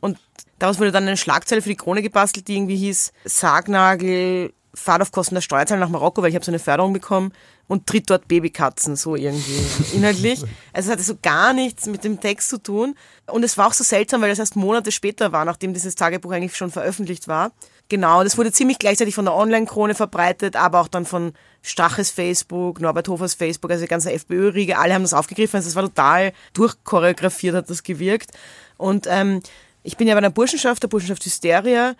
Und 0.00 0.18
daraus 0.58 0.78
wurde 0.78 0.92
dann 0.92 1.04
eine 1.06 1.16
Schlagzeile 1.16 1.62
für 1.62 1.70
die 1.70 1.76
Krone 1.76 2.02
gebastelt, 2.02 2.48
die 2.48 2.56
irgendwie 2.56 2.76
hieß 2.76 3.12
Sargnagel, 3.24 4.52
Fahrt 4.74 5.02
auf 5.02 5.12
Kosten 5.12 5.34
der 5.34 5.42
Steuerzahler 5.42 5.80
nach 5.80 5.90
Marokko, 5.90 6.22
weil 6.22 6.30
ich 6.30 6.34
habe 6.34 6.44
so 6.44 6.50
eine 6.50 6.58
Förderung 6.58 6.94
bekommen 6.94 7.32
und 7.72 7.86
tritt 7.86 8.10
dort 8.10 8.28
Babykatzen, 8.28 8.96
so 8.96 9.16
irgendwie 9.16 9.58
inhaltlich. 9.94 10.42
Also 10.74 10.90
es 10.90 10.92
hatte 10.92 11.02
so 11.02 11.16
gar 11.22 11.54
nichts 11.54 11.86
mit 11.86 12.04
dem 12.04 12.20
Text 12.20 12.50
zu 12.50 12.62
tun. 12.62 12.94
Und 13.26 13.44
es 13.44 13.56
war 13.56 13.66
auch 13.66 13.72
so 13.72 13.82
seltsam, 13.82 14.20
weil 14.20 14.28
das 14.28 14.38
erst 14.38 14.56
Monate 14.56 14.92
später 14.92 15.32
war, 15.32 15.46
nachdem 15.46 15.72
dieses 15.72 15.94
Tagebuch 15.94 16.32
eigentlich 16.32 16.54
schon 16.54 16.70
veröffentlicht 16.70 17.28
war. 17.28 17.52
Genau, 17.88 18.24
das 18.24 18.36
wurde 18.36 18.52
ziemlich 18.52 18.78
gleichzeitig 18.78 19.14
von 19.14 19.24
der 19.24 19.32
Online-Krone 19.34 19.94
verbreitet, 19.94 20.54
aber 20.54 20.82
auch 20.82 20.88
dann 20.88 21.06
von 21.06 21.32
Straches 21.62 22.10
Facebook, 22.10 22.78
Norbert 22.78 23.08
Hofers 23.08 23.32
Facebook, 23.32 23.70
also 23.70 23.84
die 23.84 23.88
ganze 23.88 24.12
FPÖ-Riege, 24.12 24.76
alle 24.76 24.92
haben 24.92 25.02
das 25.02 25.14
aufgegriffen. 25.14 25.56
Also 25.56 25.70
es 25.70 25.74
war 25.74 25.84
total 25.84 26.34
durchchoreografiert, 26.52 27.54
hat 27.54 27.70
das 27.70 27.82
gewirkt. 27.82 28.32
Und 28.76 29.06
ähm, 29.08 29.40
ich 29.82 29.96
bin 29.96 30.08
ja 30.08 30.14
bei 30.14 30.18
einer 30.18 30.28
Burschenschaft, 30.28 30.82
der 30.82 30.88
Burschenschaft 30.88 31.24
Hysteria, 31.24 31.94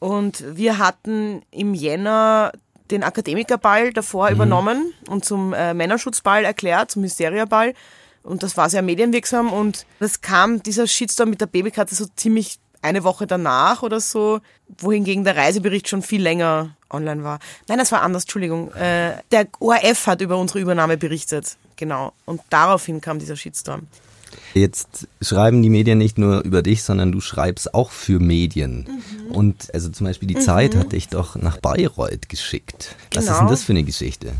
und 0.00 0.44
wir 0.54 0.76
hatten 0.76 1.40
im 1.50 1.72
Jänner 1.72 2.52
den 2.90 3.02
Akademikerball 3.02 3.92
davor 3.92 4.28
mhm. 4.28 4.34
übernommen 4.34 4.94
und 5.08 5.24
zum 5.24 5.52
äh, 5.52 5.74
Männerschutzball 5.74 6.44
erklärt, 6.44 6.90
zum 6.90 7.02
Mysteriaball. 7.02 7.74
Und 8.22 8.42
das 8.42 8.56
war 8.56 8.70
sehr 8.70 8.82
medienwirksam 8.82 9.52
und 9.52 9.86
das 10.00 10.22
kam, 10.22 10.62
dieser 10.62 10.86
Shitstorm 10.86 11.30
mit 11.30 11.40
der 11.40 11.46
Babykatze 11.46 11.94
so 11.94 12.06
ziemlich 12.16 12.58
eine 12.80 13.04
Woche 13.04 13.26
danach 13.26 13.82
oder 13.82 14.00
so, 14.00 14.40
wohingegen 14.78 15.24
der 15.24 15.36
Reisebericht 15.36 15.88
schon 15.88 16.02
viel 16.02 16.22
länger 16.22 16.76
online 16.90 17.24
war. 17.24 17.38
Nein, 17.68 17.78
das 17.78 17.92
war 17.92 18.02
anders, 18.02 18.24
Entschuldigung. 18.24 18.72
Äh, 18.74 19.16
der 19.30 19.48
ORF 19.58 20.06
hat 20.06 20.20
über 20.20 20.36
unsere 20.38 20.60
Übernahme 20.60 20.96
berichtet, 20.96 21.56
genau. 21.76 22.12
Und 22.24 22.40
daraufhin 22.50 23.00
kam 23.00 23.18
dieser 23.18 23.36
Shitstorm. 23.36 23.86
Jetzt 24.54 25.08
schreiben 25.20 25.62
die 25.62 25.70
Medien 25.70 25.98
nicht 25.98 26.18
nur 26.18 26.42
über 26.42 26.62
dich, 26.62 26.82
sondern 26.82 27.12
du 27.12 27.20
schreibst 27.20 27.74
auch 27.74 27.90
für 27.90 28.20
Medien. 28.20 28.86
Mhm. 29.28 29.32
Und 29.32 29.74
also 29.74 29.88
zum 29.88 30.06
Beispiel 30.06 30.28
die 30.28 30.36
mhm. 30.36 30.40
Zeit 30.40 30.76
hat 30.76 30.92
dich 30.92 31.08
doch 31.08 31.36
nach 31.36 31.58
Bayreuth 31.58 32.28
geschickt. 32.28 32.94
Was 33.14 33.24
ist 33.24 33.38
denn 33.38 33.48
das 33.48 33.64
für 33.64 33.72
eine 33.72 33.84
Geschichte? 33.84 34.32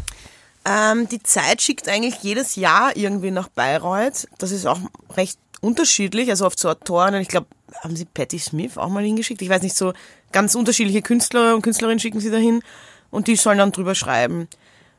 Ähm, 0.64 1.08
die 1.08 1.22
Zeit 1.22 1.60
schickt 1.60 1.88
eigentlich 1.88 2.22
jedes 2.22 2.56
Jahr 2.56 2.96
irgendwie 2.96 3.30
nach 3.30 3.48
Bayreuth. 3.48 4.28
Das 4.38 4.50
ist 4.50 4.66
auch 4.66 4.78
recht 5.16 5.38
unterschiedlich, 5.60 6.30
also 6.30 6.46
oft 6.46 6.58
so 6.58 6.68
Autoren. 6.68 7.14
Ich 7.14 7.28
glaube, 7.28 7.46
haben 7.82 7.96
sie 7.96 8.04
Patti 8.04 8.38
Smith 8.38 8.78
auch 8.78 8.88
mal 8.88 9.04
hingeschickt? 9.04 9.42
Ich 9.42 9.48
weiß 9.48 9.62
nicht, 9.62 9.76
so 9.76 9.92
ganz 10.32 10.54
unterschiedliche 10.54 11.02
Künstler 11.02 11.54
und 11.54 11.62
Künstlerinnen 11.62 11.98
schicken 11.98 12.20
sie 12.20 12.30
dahin 12.30 12.62
und 13.10 13.26
die 13.26 13.36
sollen 13.36 13.58
dann 13.58 13.72
drüber 13.72 13.94
schreiben. 13.94 14.48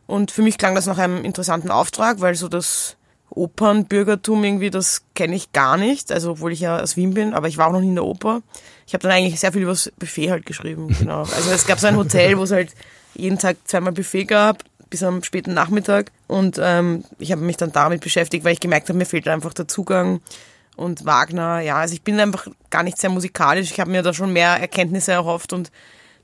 Und 0.07 0.31
für 0.31 0.41
mich 0.41 0.57
klang 0.57 0.75
das 0.75 0.85
nach 0.85 0.97
einem 0.97 1.23
interessanten 1.25 1.71
Auftrag, 1.71 2.21
weil 2.21 2.35
so 2.35 2.47
das 2.47 2.95
Opernbürgertum 3.35 4.43
irgendwie, 4.43 4.69
das 4.69 5.03
kenne 5.13 5.35
ich 5.35 5.51
gar 5.51 5.77
nicht, 5.77 6.11
also 6.11 6.31
obwohl 6.31 6.51
ich 6.51 6.61
ja 6.61 6.79
aus 6.79 6.97
Wien 6.97 7.13
bin, 7.13 7.33
aber 7.33 7.47
ich 7.47 7.57
war 7.57 7.67
auch 7.67 7.73
noch 7.73 7.81
nie 7.81 7.89
in 7.89 7.95
der 7.95 8.05
Oper. 8.05 8.41
Ich 8.87 8.93
habe 8.93 9.03
dann 9.03 9.11
eigentlich 9.11 9.39
sehr 9.39 9.51
viel 9.51 9.63
über 9.63 9.71
das 9.71 9.91
Buffet 9.97 10.31
halt 10.31 10.45
geschrieben, 10.45 10.95
genau. 10.99 11.19
Also 11.19 11.51
es 11.51 11.67
gab 11.67 11.79
so 11.79 11.87
ein 11.87 11.97
Hotel, 11.97 12.37
wo 12.37 12.43
es 12.43 12.51
halt 12.51 12.73
jeden 13.13 13.39
Tag 13.39 13.57
zweimal 13.65 13.93
Buffet 13.93 14.25
gab, 14.25 14.63
bis 14.89 15.03
am 15.03 15.23
späten 15.23 15.53
Nachmittag. 15.53 16.11
Und 16.27 16.59
ähm, 16.61 17.03
ich 17.19 17.31
habe 17.31 17.41
mich 17.41 17.57
dann 17.57 17.71
damit 17.71 18.01
beschäftigt, 18.01 18.43
weil 18.43 18.53
ich 18.53 18.59
gemerkt 18.59 18.89
habe, 18.89 18.97
mir 18.97 19.05
fehlt 19.05 19.27
einfach 19.27 19.53
der 19.53 19.67
Zugang. 19.67 20.21
Und 20.75 21.05
Wagner, 21.05 21.61
ja, 21.61 21.77
also 21.77 21.93
ich 21.93 22.01
bin 22.01 22.19
einfach 22.19 22.47
gar 22.69 22.83
nicht 22.83 22.97
sehr 22.97 23.09
musikalisch. 23.09 23.71
Ich 23.71 23.79
habe 23.79 23.91
mir 23.91 24.01
da 24.01 24.13
schon 24.13 24.33
mehr 24.33 24.59
Erkenntnisse 24.59 25.13
erhofft 25.13 25.53
und 25.53 25.71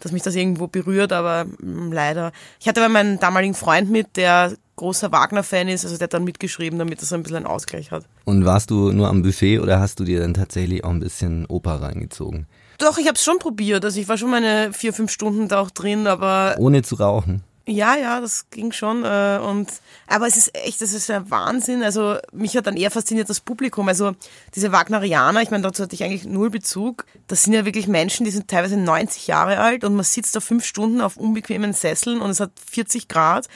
dass 0.02 0.12
mich 0.12 0.24
das 0.24 0.36
irgendwo 0.36 0.68
berührt, 0.68 1.14
aber 1.14 1.46
mm, 1.46 1.92
leider. 1.92 2.32
Ich 2.60 2.68
hatte 2.68 2.82
aber 2.82 2.90
meinen 2.90 3.20
damaligen 3.20 3.54
Freund 3.54 3.90
mit, 3.90 4.18
der 4.18 4.54
großer 4.76 5.12
Wagner-Fan 5.12 5.68
ist, 5.68 5.86
also 5.86 5.98
der 5.98 6.06
hat 6.06 6.14
dann 6.14 6.24
mitgeschrieben, 6.24 6.80
damit 6.80 7.02
das 7.02 7.14
ein 7.14 7.24
bisschen 7.24 7.38
einen 7.38 7.46
Ausgleich 7.46 7.92
hat. 7.92 8.04
Und 8.26 8.46
warst 8.46 8.72
du 8.72 8.92
nur 8.92 9.08
am 9.08 9.22
Buffet 9.22 9.60
oder 9.60 9.80
hast 9.80 10.00
du 10.00 10.04
dir 10.04 10.20
dann 10.20 10.34
tatsächlich 10.34 10.84
auch 10.84 10.90
ein 10.90 11.00
bisschen 11.00 11.46
Oper 11.46 11.82
reingezogen? 11.82 12.48
Doch, 12.80 12.98
ich 12.98 13.06
habe 13.06 13.16
es 13.16 13.24
schon 13.24 13.38
probiert. 13.38 13.86
Also 13.86 14.00
ich 14.00 14.10
war 14.10 14.18
schon 14.18 14.32
meine 14.32 14.74
vier, 14.74 14.92
fünf 14.92 15.12
Stunden 15.12 15.48
da 15.48 15.62
auch 15.62 15.70
drin, 15.70 16.08
aber... 16.08 16.56
Ohne 16.58 16.82
zu 16.82 16.96
rauchen? 16.96 17.44
Ja, 17.68 17.96
ja, 17.96 18.20
das 18.20 18.50
ging 18.50 18.72
schon. 18.72 19.04
Äh, 19.06 19.40
und 19.44 19.70
aber 20.08 20.28
es 20.28 20.36
ist 20.36 20.56
echt, 20.58 20.82
das 20.82 20.94
ist 20.94 21.12
ein 21.12 21.30
Wahnsinn. 21.30 21.84
Also 21.84 22.18
mich 22.34 22.58
hat 22.58 22.66
dann 22.66 22.76
eher 22.76 22.90
fasziniert 22.90 23.30
das 23.30 23.40
Publikum. 23.40 23.88
Also 23.88 24.14
diese 24.56 24.72
Wagnerianer, 24.72 25.42
ich 25.42 25.52
meine, 25.52 25.64
dazu 25.64 25.84
hatte 25.84 25.94
ich 25.94 26.04
eigentlich 26.04 26.26
null 26.26 26.50
Bezug. 26.50 27.06
Das 27.28 27.44
sind 27.44 27.54
ja 27.54 27.64
wirklich 27.64 27.88
Menschen, 27.88 28.26
die 28.26 28.32
sind 28.32 28.48
teilweise 28.48 28.78
90 28.78 29.28
Jahre 29.28 29.60
alt 29.60 29.84
und 29.84 29.96
man 29.96 30.04
sitzt 30.04 30.36
da 30.36 30.40
fünf 30.40 30.66
Stunden 30.66 31.02
auf 31.02 31.18
unbequemen 31.18 31.74
Sesseln 31.74 32.20
und 32.20 32.32
es 32.32 32.40
hat 32.40 32.52
40 32.72 33.08
Grad 33.08 33.48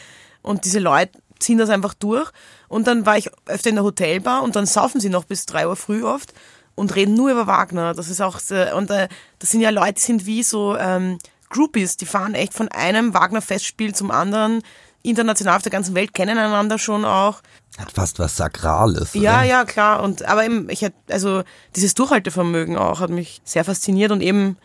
und 0.44 0.66
diese 0.66 0.80
Leute 0.80 1.20
ziehen 1.40 1.58
das 1.58 1.70
einfach 1.70 1.96
durch. 1.96 2.32
Und 2.68 2.88
dann 2.88 3.06
war 3.06 3.18
ich 3.18 3.30
öfter 3.48 3.70
in 3.70 3.76
der 3.76 3.84
Hotelbar 3.84 4.44
und 4.44 4.56
dann 4.56 4.66
saufen 4.66 5.02
sie 5.02 5.10
noch 5.10 5.26
bis 5.26 5.46
drei 5.46 5.68
Uhr 5.68 5.76
früh 5.76 6.04
oft 6.04 6.34
und 6.76 6.96
reden 6.96 7.16
nur 7.16 7.32
über 7.32 7.48
Wagner. 7.48 7.94
Das 7.94 8.10
ist 8.10 8.22
auch, 8.22 8.40
und 8.76 8.90
äh, 8.92 9.08
das 9.40 9.52
sind 9.52 9.62
ja 9.62 9.70
Leute, 9.72 9.94
die 9.94 10.02
sind 10.02 10.26
wie 10.26 10.44
so 10.44 10.78
ähm, 10.78 11.18
Groupies, 11.56 11.96
die 11.96 12.06
fahren 12.06 12.34
echt 12.34 12.54
von 12.54 12.68
einem 12.68 13.14
Wagner-Festspiel 13.14 13.96
zum 13.96 14.12
anderen, 14.12 14.62
international 15.04 15.56
auf 15.56 15.62
der 15.62 15.72
ganzen 15.72 15.96
Welt, 15.96 16.14
kennen 16.14 16.38
einander 16.38 16.78
schon 16.78 17.06
auch. 17.06 17.42
Hat 17.78 17.92
fast 17.92 18.20
was 18.20 18.36
Sakrales. 18.36 19.14
Ja, 19.14 19.40
oder? 19.40 19.44
ja, 19.44 19.66
klar. 19.66 20.04
Und 20.04 20.24
aber 20.26 20.46
eben, 20.46 20.70
ich 20.70 20.82
hätte, 20.82 20.98
also 21.10 21.44
dieses 21.76 21.94
Durchhaltevermögen 21.94 22.78
auch 22.78 23.00
hat 23.00 23.10
mich 23.10 23.42
sehr 23.46 23.64
fasziniert 23.64 24.12
und 24.12 24.22
eben, 24.22 24.58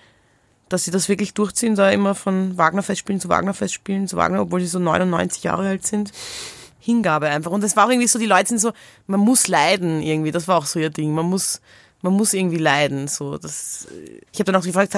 dass 0.68 0.85
sie 0.85 0.90
das 0.90 1.09
wirklich 1.09 1.35
durchziehen, 1.35 1.75
da 1.76 1.90
immer 1.90 2.14
von 2.14 2.56
Wagner-Festspielen 2.56 3.20
zu 3.20 3.28
Wagner-Festspielen 3.28 4.09
zu 4.09 4.16
Wagner, 4.16 4.42
obwohl 4.42 4.61
sie 4.61 4.66
so 4.66 4.78
99 4.78 5.44
Jahre 5.44 5.68
alt 5.68 5.87
sind. 5.87 6.12
Hingabe 6.78 7.28
einfach. 7.28 7.50
Und 7.50 7.62
es 7.62 7.76
war 7.76 7.87
auch 7.87 7.90
irgendwie 7.90 8.09
so, 8.09 8.18
die 8.18 8.26
Leute 8.26 8.49
sind 8.49 8.59
so, 8.59 8.73
man 9.06 9.20
muss 9.20 9.49
leiden 9.49 10.02
irgendwie, 10.02 10.30
das 10.30 10.49
war 10.49 10.56
auch 10.56 10.66
so 10.66 10.78
ihr 10.78 10.90
Ding. 10.90 11.12
Man 11.12 11.26
muss, 11.26 11.61
man 12.02 12.14
muss 12.14 12.35
irgendwie 12.35 12.59
leiden. 12.59 13.09
So, 13.09 13.38
das, 13.38 13.87
ich 14.33 14.38
habe 14.38 14.52
dann 14.52 14.61
auch 14.61 14.64
gefragt, 14.64 14.97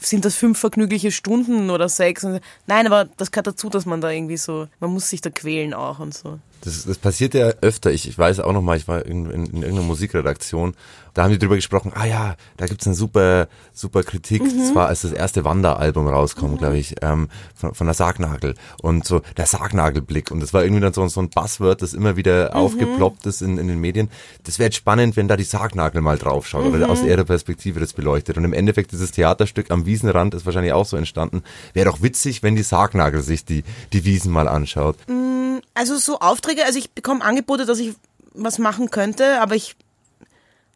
sind 0.00 0.24
das 0.24 0.34
fünf 0.34 0.58
vergnügliche 0.58 1.12
Stunden 1.12 1.70
oder 1.70 1.88
sechs? 1.88 2.24
Und, 2.24 2.40
nein, 2.66 2.86
aber 2.86 3.08
das 3.16 3.30
gehört 3.30 3.46
dazu, 3.46 3.68
dass 3.68 3.86
man 3.86 4.00
da 4.00 4.10
irgendwie 4.10 4.36
so, 4.36 4.68
man 4.80 4.92
muss 4.92 5.08
sich 5.08 5.20
da 5.20 5.30
quälen 5.30 5.74
auch 5.74 5.98
und 5.98 6.14
so. 6.14 6.38
Das, 6.62 6.84
das 6.84 6.98
passiert 6.98 7.34
ja 7.34 7.46
öfter. 7.60 7.90
Ich, 7.90 8.08
ich 8.08 8.18
weiß 8.18 8.40
auch 8.40 8.52
noch 8.52 8.62
mal, 8.62 8.76
ich 8.76 8.88
war 8.88 9.04
in, 9.04 9.26
in, 9.26 9.46
in 9.46 9.62
irgendeiner 9.62 9.82
Musikredaktion 9.82 10.74
da 11.14 11.24
haben 11.24 11.32
die 11.32 11.38
drüber 11.38 11.56
gesprochen, 11.56 11.92
ah 11.94 12.04
ja, 12.04 12.36
da 12.56 12.66
gibt's 12.66 12.86
eine 12.86 12.94
super, 12.94 13.48
super 13.72 14.02
Kritik. 14.02 14.42
Mhm. 14.42 14.58
Das 14.58 14.74
war, 14.74 14.88
als 14.88 15.02
das 15.02 15.12
erste 15.12 15.44
Wanderalbum 15.44 16.06
rauskam, 16.06 16.52
mhm. 16.52 16.58
glaube 16.58 16.78
ich, 16.78 16.96
ähm, 17.02 17.28
von, 17.54 17.74
von 17.74 17.86
der 17.86 17.94
Sargnagel. 17.94 18.54
Und 18.82 19.04
so 19.04 19.20
der 19.36 19.46
Sargnagelblick. 19.46 20.30
Und 20.30 20.40
das 20.40 20.54
war 20.54 20.62
irgendwie 20.62 20.80
dann 20.80 20.92
so, 20.92 21.06
so 21.08 21.20
ein 21.20 21.30
Buzzword, 21.30 21.82
das 21.82 21.94
immer 21.94 22.16
wieder 22.16 22.50
mhm. 22.50 22.56
aufgeploppt 22.56 23.26
ist 23.26 23.42
in, 23.42 23.58
in 23.58 23.68
den 23.68 23.80
Medien. 23.80 24.10
Das 24.44 24.58
wäre 24.58 24.66
jetzt 24.66 24.76
spannend, 24.76 25.16
wenn 25.16 25.28
da 25.28 25.36
die 25.36 25.44
Sargnagel 25.44 26.00
mal 26.00 26.18
draufschaut 26.18 26.66
oder 26.66 26.86
mhm. 26.86 26.92
aus 26.92 27.02
ihrer 27.02 27.24
Perspektive 27.24 27.80
das 27.80 27.92
beleuchtet. 27.92 28.36
Und 28.36 28.44
im 28.44 28.52
Endeffekt 28.52 28.92
dieses 28.92 29.10
Theaterstück 29.10 29.70
am 29.70 29.86
Wiesenrand 29.86 30.34
ist 30.34 30.46
wahrscheinlich 30.46 30.72
auch 30.72 30.86
so 30.86 30.96
entstanden. 30.96 31.42
Wäre 31.74 31.90
doch 31.90 32.02
witzig, 32.02 32.42
wenn 32.42 32.54
die 32.54 32.62
Sargnagel 32.62 33.22
sich 33.22 33.44
die, 33.44 33.64
die 33.92 34.04
Wiesen 34.04 34.32
mal 34.32 34.48
anschaut. 34.48 34.96
Mm, 35.08 35.58
also 35.74 35.96
so 35.96 36.20
Aufträge, 36.50 36.66
also 36.66 36.78
ich 36.78 36.90
bekomme 36.90 37.24
Angebote, 37.24 37.64
dass 37.64 37.78
ich 37.78 37.94
was 38.34 38.58
machen 38.58 38.90
könnte, 38.90 39.40
aber 39.40 39.54
ich 39.54 39.76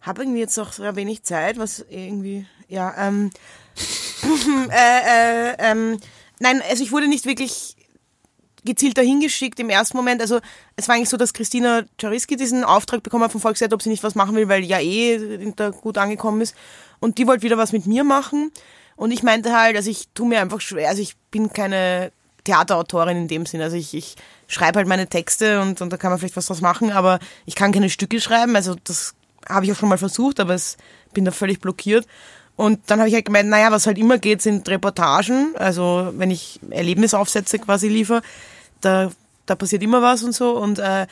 habe 0.01 0.23
irgendwie 0.23 0.41
jetzt 0.41 0.57
noch 0.57 0.73
sehr 0.73 0.97
wenig 0.97 1.23
Zeit, 1.23 1.59
was 1.59 1.85
irgendwie, 1.89 2.47
ja, 2.69 2.95
ähm, 2.99 3.31
äh, 4.71 5.51
äh, 5.51 5.57
ähm, 5.59 5.99
nein, 6.41 6.63
also 6.69 6.83
ich 6.83 6.93
wurde 6.93 7.09
nicht 7.09 7.27
wirklich 7.27 7.77
gezielt 8.65 8.97
dahin 8.97 9.21
geschickt 9.21 9.61
im 9.61 9.69
ersten 9.69 9.97
Moment. 9.97 10.21
Also 10.21 10.41
es 10.77 10.89
war 10.89 10.95
eigentlich 10.95 11.11
so, 11.11 11.17
dass 11.17 11.35
Christina 11.35 11.83
Czariski 11.99 12.37
diesen 12.37 12.65
Auftrag 12.65 13.03
bekommen 13.03 13.25
hat 13.25 13.33
vom 13.33 13.41
Volksseite, 13.41 13.75
ob 13.75 13.83
sie 13.83 13.91
nicht 13.91 14.03
was 14.03 14.15
machen 14.15 14.35
will, 14.37 14.49
weil 14.49 14.65
ja 14.65 14.81
eh 14.81 15.53
da 15.55 15.71
gut 15.71 15.99
angekommen 15.99 16.41
ist. 16.41 16.55
Und 16.99 17.19
die 17.19 17.27
wollte 17.27 17.43
wieder 17.43 17.59
was 17.59 17.73
mit 17.73 17.87
mir 17.87 18.05
machen. 18.05 18.53
Und 18.97 19.11
ich 19.11 19.23
meinte 19.23 19.55
halt, 19.55 19.77
also 19.77 19.91
ich 19.91 20.09
tue 20.15 20.29
mir 20.29 20.41
einfach 20.41 20.61
schwer, 20.61 20.89
also 20.89 21.03
ich 21.03 21.17
bin 21.31 21.53
keine 21.53 22.11
Theaterautorin 22.45 23.17
in 23.17 23.29
dem 23.29 23.47
Sinn. 23.47 23.63
Also 23.63 23.77
ich, 23.77 23.95
ich 23.95 24.17
schreibe 24.47 24.79
halt 24.79 24.89
meine 24.89 25.07
Texte 25.07 25.61
und, 25.61 25.81
und 25.81 25.93
da 25.93 25.97
kann 25.97 26.11
man 26.11 26.19
vielleicht 26.19 26.37
was 26.37 26.47
draus 26.47 26.61
machen, 26.61 26.93
aber 26.93 27.19
ich 27.47 27.55
kann 27.55 27.73
keine 27.73 27.91
Stücke 27.91 28.21
schreiben. 28.21 28.55
Also 28.57 28.77
das 28.85 29.15
habe 29.49 29.65
ich 29.65 29.73
auch 29.73 29.77
schon 29.77 29.89
mal 29.89 29.99
versucht, 29.99 30.41
aber 30.41 30.55
es 30.55 30.77
bin 31.13 31.25
da 31.25 31.31
völlig 31.31 31.61
blockiert. 31.61 32.07
Und 32.57 32.81
dann 32.87 33.01
habe 33.01 33.09
ich 33.09 33.15
halt 33.15 33.25
gemeint, 33.25 33.49
naja, 33.49 33.73
was 33.73 33.87
halt 33.87 33.99
immer 33.99 34.19
geht, 34.19 34.41
sind 34.43 34.69
Reportagen. 34.69 35.55
Also 35.57 36.13
wenn 36.17 36.31
ich 36.31 36.61
Erlebnisaufsätze 36.71 37.59
quasi 37.59 37.89
liefere, 37.89 38.23
da, 38.81 39.11
da 39.47 39.57
passiert 39.57 39.83
immer 39.83 40.03
was 40.03 40.23
und 40.23 40.33
so. 40.33 40.57
Und, 40.57 40.79
äh, 40.79 41.07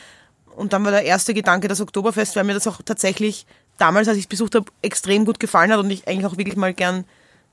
und 0.55 0.73
dann 0.73 0.85
war 0.85 0.93
der 0.93 1.05
erste 1.05 1.35
Gedanke 1.35 1.67
das 1.67 1.81
Oktoberfest, 1.81 2.37
weil 2.37 2.45
mir 2.45 2.55
das 2.55 2.67
auch 2.67 2.81
tatsächlich 2.85 3.47
damals, 3.79 4.07
als 4.07 4.19
ich 4.19 4.25
es 4.25 4.29
besucht 4.29 4.55
habe, 4.55 4.67
extrem 4.83 5.25
gut 5.25 5.41
gefallen 5.41 5.73
hat 5.73 5.81
und 5.81 5.91
ich 5.91 6.07
eigentlich 6.07 6.27
auch 6.27 6.37
wirklich 6.37 6.57
mal 6.57 6.75
gern 6.75 7.05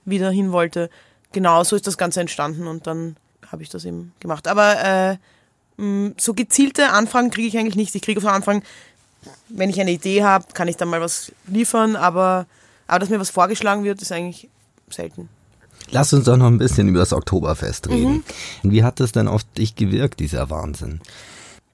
wieder 0.05 0.29
hin 0.29 0.51
wollte. 0.51 0.89
Genau, 1.31 1.63
so 1.63 1.75
ist 1.75 1.87
das 1.87 1.97
Ganze 1.97 2.21
entstanden 2.21 2.67
und 2.67 2.85
dann 2.85 3.15
habe 3.51 3.63
ich 3.63 3.69
das 3.69 3.85
eben 3.85 4.13
gemacht. 4.19 4.47
Aber 4.47 4.83
äh, 4.83 5.17
so 6.17 6.33
gezielte 6.33 6.89
Anfragen 6.89 7.31
kriege 7.31 7.47
ich 7.47 7.57
eigentlich 7.57 7.75
nicht. 7.75 7.95
Ich 7.95 8.01
kriege 8.01 8.19
so 8.19 8.27
Anfragen, 8.27 8.63
wenn 9.49 9.69
ich 9.69 9.79
eine 9.79 9.91
Idee 9.91 10.23
habe, 10.23 10.45
kann 10.53 10.67
ich 10.67 10.77
dann 10.77 10.89
mal 10.89 11.01
was 11.01 11.31
liefern, 11.47 11.95
aber, 11.95 12.45
aber 12.87 12.99
dass 12.99 13.09
mir 13.09 13.19
was 13.19 13.29
vorgeschlagen 13.29 13.83
wird, 13.83 14.01
ist 14.01 14.11
eigentlich 14.11 14.49
selten. 14.89 15.29
Lass 15.91 16.13
uns 16.13 16.25
doch 16.25 16.37
noch 16.37 16.47
ein 16.47 16.57
bisschen 16.57 16.87
über 16.87 16.99
das 16.99 17.13
Oktoberfest 17.13 17.89
reden. 17.89 18.23
Mhm. 18.63 18.71
Wie 18.71 18.83
hat 18.83 18.99
das 18.99 19.11
denn 19.11 19.27
auf 19.27 19.43
dich 19.57 19.75
gewirkt, 19.75 20.19
dieser 20.19 20.49
Wahnsinn? 20.49 21.01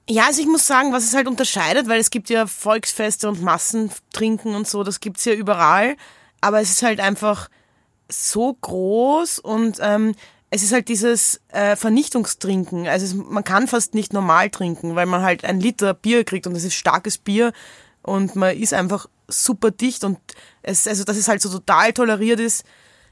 Ja, 0.08 0.26
also 0.26 0.40
ich 0.40 0.46
muss 0.46 0.66
sagen, 0.66 0.92
was 0.92 1.04
es 1.04 1.14
halt 1.14 1.26
unterscheidet, 1.26 1.88
weil 1.88 2.00
es 2.00 2.10
gibt 2.10 2.30
ja 2.30 2.46
Volksfeste 2.46 3.28
und 3.28 3.42
Massentrinken 3.42 4.54
und 4.54 4.68
so, 4.68 4.84
das 4.84 5.00
gibt's 5.00 5.24
ja 5.24 5.32
überall, 5.32 5.96
aber 6.40 6.60
es 6.60 6.70
ist 6.70 6.82
halt 6.82 7.00
einfach 7.00 7.48
so 8.08 8.54
groß 8.54 9.40
und 9.40 9.78
ähm, 9.80 10.14
es 10.50 10.62
ist 10.62 10.72
halt 10.72 10.88
dieses 10.88 11.40
äh, 11.48 11.76
Vernichtungstrinken. 11.76 12.86
Also 12.86 13.04
es, 13.06 13.14
man 13.14 13.44
kann 13.44 13.66
fast 13.66 13.94
nicht 13.94 14.12
normal 14.12 14.50
trinken, 14.50 14.94
weil 14.94 15.06
man 15.06 15.22
halt 15.22 15.44
ein 15.44 15.60
Liter 15.60 15.94
Bier 15.94 16.24
kriegt 16.24 16.46
und 16.46 16.54
es 16.54 16.64
ist 16.64 16.74
starkes 16.74 17.18
Bier 17.18 17.52
und 18.02 18.36
man 18.36 18.56
ist 18.56 18.72
einfach 18.72 19.06
super 19.28 19.70
dicht 19.70 20.04
und 20.04 20.18
es, 20.62 20.86
also 20.86 21.04
dass 21.04 21.16
es 21.16 21.28
halt 21.28 21.42
so 21.42 21.48
total 21.50 21.92
toleriert 21.92 22.38
ist. 22.38 22.64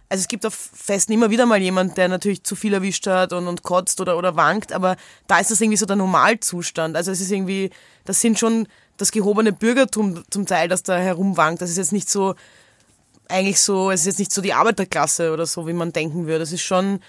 Also 0.08 0.22
es 0.22 0.28
gibt 0.28 0.46
auf 0.46 0.54
Festen 0.54 1.12
immer 1.12 1.30
wieder 1.30 1.46
mal 1.46 1.60
jemand, 1.60 1.96
der 1.96 2.08
natürlich 2.08 2.44
zu 2.44 2.54
viel 2.54 2.72
erwischt 2.72 3.06
hat 3.06 3.32
und, 3.32 3.48
und 3.48 3.62
kotzt 3.62 4.00
oder, 4.00 4.16
oder 4.16 4.36
wankt, 4.36 4.72
aber 4.72 4.96
da 5.26 5.38
ist 5.38 5.50
das 5.50 5.60
irgendwie 5.60 5.78
so 5.78 5.86
der 5.86 5.96
Normalzustand. 5.96 6.96
Also 6.96 7.10
es 7.10 7.20
ist 7.20 7.32
irgendwie, 7.32 7.70
das 8.04 8.20
sind 8.20 8.38
schon 8.38 8.68
das 8.96 9.10
gehobene 9.10 9.52
Bürgertum 9.52 10.22
zum 10.30 10.46
Teil, 10.46 10.68
das 10.68 10.84
da 10.84 10.96
herumwankt. 10.96 11.62
Das 11.62 11.70
ist 11.70 11.78
jetzt 11.78 11.92
nicht 11.92 12.08
so, 12.08 12.36
eigentlich 13.28 13.60
so, 13.60 13.90
es 13.90 14.02
ist 14.02 14.06
jetzt 14.06 14.18
nicht 14.18 14.32
so 14.32 14.42
die 14.42 14.52
Arbeiterklasse 14.52 15.32
oder 15.32 15.46
so, 15.46 15.66
wie 15.66 15.72
man 15.72 15.92
denken 15.92 16.26
würde. 16.26 16.44
Es 16.44 16.52
ist 16.52 16.62
schon, 16.62 17.00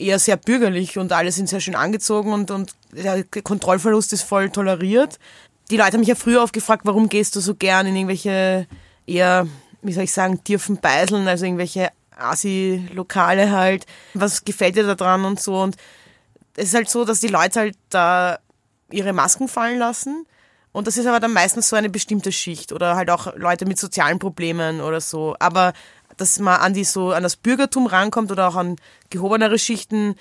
eher 0.00 0.18
sehr 0.18 0.36
bürgerlich 0.36 0.98
und 0.98 1.12
alle 1.12 1.30
sind 1.32 1.48
sehr 1.48 1.60
schön 1.60 1.74
angezogen 1.74 2.32
und, 2.32 2.50
und 2.50 2.72
der 2.92 3.24
Kontrollverlust 3.24 4.12
ist 4.12 4.22
voll 4.22 4.50
toleriert. 4.50 5.18
Die 5.70 5.76
Leute 5.76 5.92
haben 5.92 6.00
mich 6.00 6.08
ja 6.08 6.14
früher 6.14 6.42
oft 6.42 6.52
gefragt, 6.52 6.82
warum 6.84 7.08
gehst 7.08 7.36
du 7.36 7.40
so 7.40 7.54
gern 7.54 7.86
in 7.86 7.94
irgendwelche 7.94 8.66
eher, 9.06 9.46
wie 9.82 9.92
soll 9.92 10.04
ich 10.04 10.12
sagen, 10.12 10.42
tiefen 10.42 10.78
Beiseln, 10.78 11.28
also 11.28 11.44
irgendwelche 11.44 11.90
Asi-Lokale 12.16 13.50
halt. 13.50 13.86
Was 14.14 14.44
gefällt 14.44 14.76
dir 14.76 14.84
da 14.84 14.94
dran 14.94 15.24
und 15.24 15.40
so. 15.40 15.60
Und 15.60 15.76
es 16.56 16.66
ist 16.68 16.74
halt 16.74 16.88
so, 16.90 17.04
dass 17.04 17.20
die 17.20 17.28
Leute 17.28 17.60
halt 17.60 17.76
da 17.88 18.38
ihre 18.90 19.12
Masken 19.12 19.48
fallen 19.48 19.78
lassen. 19.78 20.26
Und 20.72 20.86
das 20.86 20.96
ist 20.96 21.06
aber 21.06 21.20
dann 21.20 21.32
meistens 21.32 21.68
so 21.68 21.76
eine 21.76 21.90
bestimmte 21.90 22.30
Schicht 22.30 22.72
oder 22.72 22.94
halt 22.94 23.10
auch 23.10 23.34
Leute 23.36 23.66
mit 23.66 23.78
sozialen 23.78 24.18
Problemen 24.18 24.80
oder 24.80 25.00
so. 25.00 25.34
Aber 25.38 25.72
dass 26.20 26.38
man 26.38 26.60
an 26.60 26.74
die 26.74 26.84
so 26.84 27.12
an 27.12 27.22
das 27.22 27.36
Bürgertum 27.36 27.86
rankommt 27.86 28.30
oder 28.30 28.48
auch 28.48 28.56
an 28.56 28.76
gehobenere 29.08 29.58
Schichten, 29.58 30.16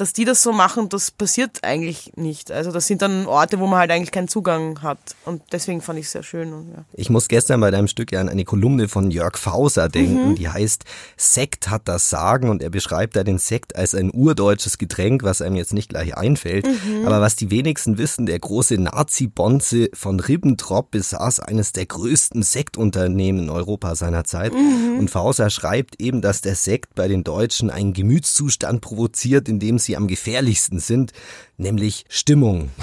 dass 0.00 0.12
die 0.14 0.24
das 0.24 0.42
so 0.42 0.52
machen, 0.52 0.88
das 0.88 1.10
passiert 1.10 1.58
eigentlich 1.62 2.12
nicht. 2.16 2.50
Also 2.50 2.72
das 2.72 2.86
sind 2.86 3.02
dann 3.02 3.26
Orte, 3.26 3.60
wo 3.60 3.66
man 3.66 3.80
halt 3.80 3.90
eigentlich 3.90 4.10
keinen 4.12 4.28
Zugang 4.28 4.82
hat. 4.82 4.98
Und 5.26 5.42
deswegen 5.52 5.82
fand 5.82 5.98
ich 5.98 6.06
es 6.06 6.12
sehr 6.12 6.22
schön. 6.22 6.52
Und, 6.52 6.70
ja. 6.70 6.84
Ich 6.94 7.10
muss 7.10 7.28
gestern 7.28 7.60
bei 7.60 7.70
deinem 7.70 7.86
Stück 7.86 8.12
ja 8.12 8.20
an 8.20 8.28
eine 8.28 8.44
Kolumne 8.44 8.88
von 8.88 9.10
Jörg 9.10 9.36
Fauser 9.36 9.88
denken, 9.88 10.30
Mhm. 10.30 10.34
die 10.36 10.48
heißt 10.48 10.84
Sekt 11.16 11.68
hat 11.68 11.82
das 11.86 12.08
Sagen 12.08 12.48
und 12.48 12.62
er 12.62 12.70
beschreibt 12.70 13.14
da 13.16 13.24
den 13.24 13.38
Sekt 13.38 13.76
als 13.76 13.94
ein 13.94 14.10
urdeutsches 14.12 14.78
Getränk, 14.78 15.22
was 15.22 15.42
einem 15.42 15.56
jetzt 15.56 15.74
nicht 15.74 15.90
gleich 15.90 16.16
einfällt. 16.16 16.66
Mhm. 16.66 17.06
Aber 17.06 17.20
was 17.20 17.36
die 17.36 17.50
wenigsten 17.50 17.98
wissen, 17.98 18.24
der 18.26 18.38
große 18.38 18.78
Nazi-Bonze 18.78 19.90
von 19.92 20.18
Ribbentrop 20.20 20.90
besaß 20.90 21.40
eines 21.40 21.72
der 21.72 21.86
größten 21.86 22.42
Sektunternehmen 22.42 23.42
in 23.44 23.50
Europa 23.50 23.94
seiner 23.94 24.24
Zeit. 24.24 24.54
Mhm. 24.54 24.98
Und 24.98 25.10
Fauser 25.10 25.50
schreibt 25.50 26.00
eben, 26.00 26.22
dass 26.22 26.40
der 26.40 26.54
Sekt 26.54 26.94
bei 26.94 27.08
den 27.08 27.24
Deutschen 27.24 27.70
einen 27.70 27.92
Gemütszustand 27.92 28.80
provoziert, 28.80 29.48
in 29.48 29.58
dem 29.58 29.78
sie 29.90 29.96
am 29.96 30.06
gefährlichsten 30.06 30.78
sind, 30.78 31.12
nämlich 31.56 32.04
Stimmung. 32.08 32.70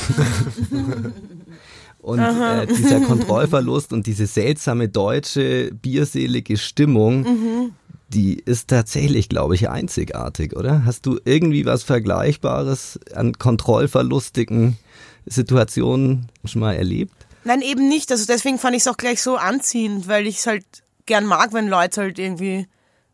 Und 1.99 2.19
äh, 2.19 2.67
dieser 2.67 3.01
Kontrollverlust 3.01 3.91
und 3.91 4.07
diese 4.07 4.27
seltsame 4.27 4.87
deutsche 4.87 5.71
bierselige 5.73 6.55
Stimmung, 6.55 7.73
die 8.07 8.39
ist 8.39 8.69
tatsächlich, 8.69 9.27
glaube 9.27 9.55
ich, 9.55 9.67
einzigartig, 9.67 10.55
oder? 10.55 10.85
Hast 10.85 11.05
du 11.05 11.19
irgendwie 11.25 11.65
was 11.65 11.83
Vergleichbares 11.83 12.97
an 13.13 13.33
kontrollverlustigen 13.33 14.77
Situationen 15.25 16.29
schon 16.45 16.61
mal 16.61 16.75
erlebt? 16.75 17.27
Nein, 17.43 17.61
eben 17.61 17.89
nicht. 17.89 18.09
Also 18.09 18.25
deswegen 18.25 18.57
fand 18.57 18.77
ich 18.77 18.83
es 18.83 18.87
auch 18.87 18.95
gleich 18.95 19.21
so 19.21 19.35
anziehend, 19.35 20.07
weil 20.07 20.27
ich 20.27 20.37
es 20.37 20.47
halt 20.47 20.65
gern 21.07 21.25
mag, 21.25 21.51
wenn 21.51 21.67
Leute 21.67 22.01
halt 22.01 22.19
irgendwie 22.19 22.67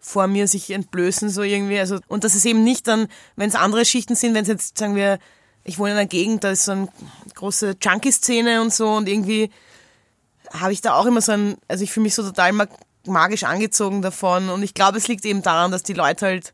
vor 0.03 0.27
mir 0.27 0.47
sich 0.47 0.69
entblößen, 0.69 1.29
so 1.29 1.41
irgendwie. 1.41 1.79
Also, 1.79 1.99
und 2.07 2.25
das 2.25 2.35
ist 2.35 2.45
eben 2.45 2.63
nicht 2.63 2.87
dann, 2.87 3.07
wenn 3.37 3.49
es 3.49 3.55
andere 3.55 3.85
Schichten 3.85 4.15
sind, 4.15 4.33
wenn 4.33 4.43
es 4.43 4.49
jetzt, 4.49 4.77
sagen 4.77 4.95
wir, 4.95 5.17
ich 5.63 5.79
wohne 5.79 5.91
in 5.91 5.97
einer 5.97 6.07
Gegend, 6.07 6.43
da 6.43 6.51
ist 6.51 6.65
so 6.65 6.73
eine 6.73 6.89
große 7.33 7.77
Junkie-Szene 7.81 8.61
und 8.61 8.73
so 8.73 8.89
und 8.89 9.07
irgendwie 9.07 9.49
habe 10.51 10.73
ich 10.73 10.81
da 10.81 10.95
auch 10.95 11.05
immer 11.05 11.21
so 11.21 11.31
ein, 11.31 11.57
also 11.69 11.85
ich 11.85 11.91
fühle 11.91 12.03
mich 12.03 12.15
so 12.15 12.23
total 12.23 12.51
mag 12.51 12.69
magisch 13.05 13.43
angezogen 13.43 14.01
davon 14.01 14.49
und 14.49 14.63
ich 14.63 14.73
glaube, 14.73 14.97
es 14.97 15.09
liegt 15.09 15.25
eben 15.25 15.41
daran, 15.41 15.71
dass 15.71 15.83
die 15.83 15.93
Leute 15.93 16.25
halt 16.25 16.53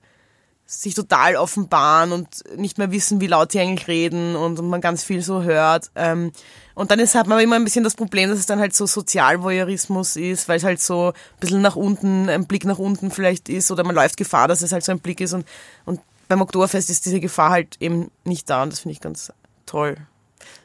sich 0.71 0.93
total 0.93 1.35
offenbaren 1.35 2.11
und 2.11 2.27
nicht 2.55 2.77
mehr 2.77 2.91
wissen, 2.91 3.19
wie 3.19 3.25
laut 3.25 3.51
sie 3.51 3.59
eigentlich 3.59 3.87
reden 3.87 4.35
und, 4.35 4.61
man 4.61 4.81
ganz 4.81 5.03
viel 5.03 5.23
so 5.23 5.41
hört. 5.41 5.89
Ähm, 5.95 6.31
und 6.75 6.91
dann 6.91 6.99
ist, 6.99 7.15
hat 7.15 7.25
man 7.25 7.39
immer 7.39 7.55
ein 7.55 7.63
bisschen 7.63 7.83
das 7.83 7.95
Problem, 7.95 8.29
dass 8.29 8.37
es 8.37 8.45
dann 8.45 8.59
halt 8.59 8.75
so 8.75 8.85
Sozialvoyeurismus 8.85 10.15
ist, 10.15 10.47
weil 10.47 10.57
es 10.57 10.63
halt 10.63 10.79
so 10.79 11.07
ein 11.07 11.39
bisschen 11.39 11.63
nach 11.63 11.75
unten, 11.75 12.29
ein 12.29 12.45
Blick 12.45 12.65
nach 12.65 12.77
unten 12.77 13.09
vielleicht 13.09 13.49
ist 13.49 13.71
oder 13.71 13.83
man 13.83 13.95
läuft 13.95 14.15
Gefahr, 14.15 14.47
dass 14.47 14.61
es 14.61 14.71
halt 14.71 14.85
so 14.85 14.91
ein 14.91 14.99
Blick 14.99 15.21
ist 15.21 15.33
und, 15.33 15.47
und 15.85 16.01
beim 16.27 16.39
Oktoberfest 16.39 16.91
ist 16.91 17.03
diese 17.03 17.19
Gefahr 17.19 17.49
halt 17.49 17.77
eben 17.79 18.11
nicht 18.23 18.47
da 18.47 18.61
und 18.61 18.71
das 18.71 18.81
finde 18.81 18.93
ich 18.93 19.01
ganz 19.01 19.33
toll. 19.65 19.97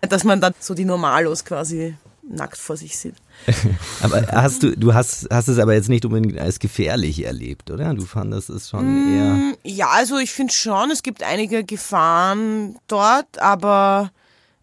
Dass 0.02 0.22
man 0.22 0.38
dann 0.38 0.52
so 0.60 0.74
die 0.74 0.84
Normalos 0.84 1.46
quasi 1.46 1.96
nackt 2.28 2.56
vor 2.56 2.76
sich 2.76 2.96
sieht. 2.98 3.14
Aber 4.02 4.26
hast 4.28 4.62
du, 4.62 4.76
du 4.76 4.94
hast, 4.94 5.28
hast 5.30 5.48
es 5.48 5.58
aber 5.58 5.74
jetzt 5.74 5.88
nicht 5.88 6.04
unbedingt 6.04 6.38
als 6.38 6.58
gefährlich 6.58 7.24
erlebt, 7.24 7.70
oder? 7.70 7.92
Du 7.94 8.04
fandest 8.04 8.48
es 8.48 8.70
schon 8.70 9.14
eher. 9.14 9.54
Ja, 9.62 9.88
also 9.90 10.18
ich 10.18 10.32
finde 10.32 10.52
schon, 10.52 10.90
es 10.90 11.02
gibt 11.02 11.22
einige 11.22 11.64
Gefahren 11.64 12.78
dort, 12.88 13.40
aber 13.40 14.10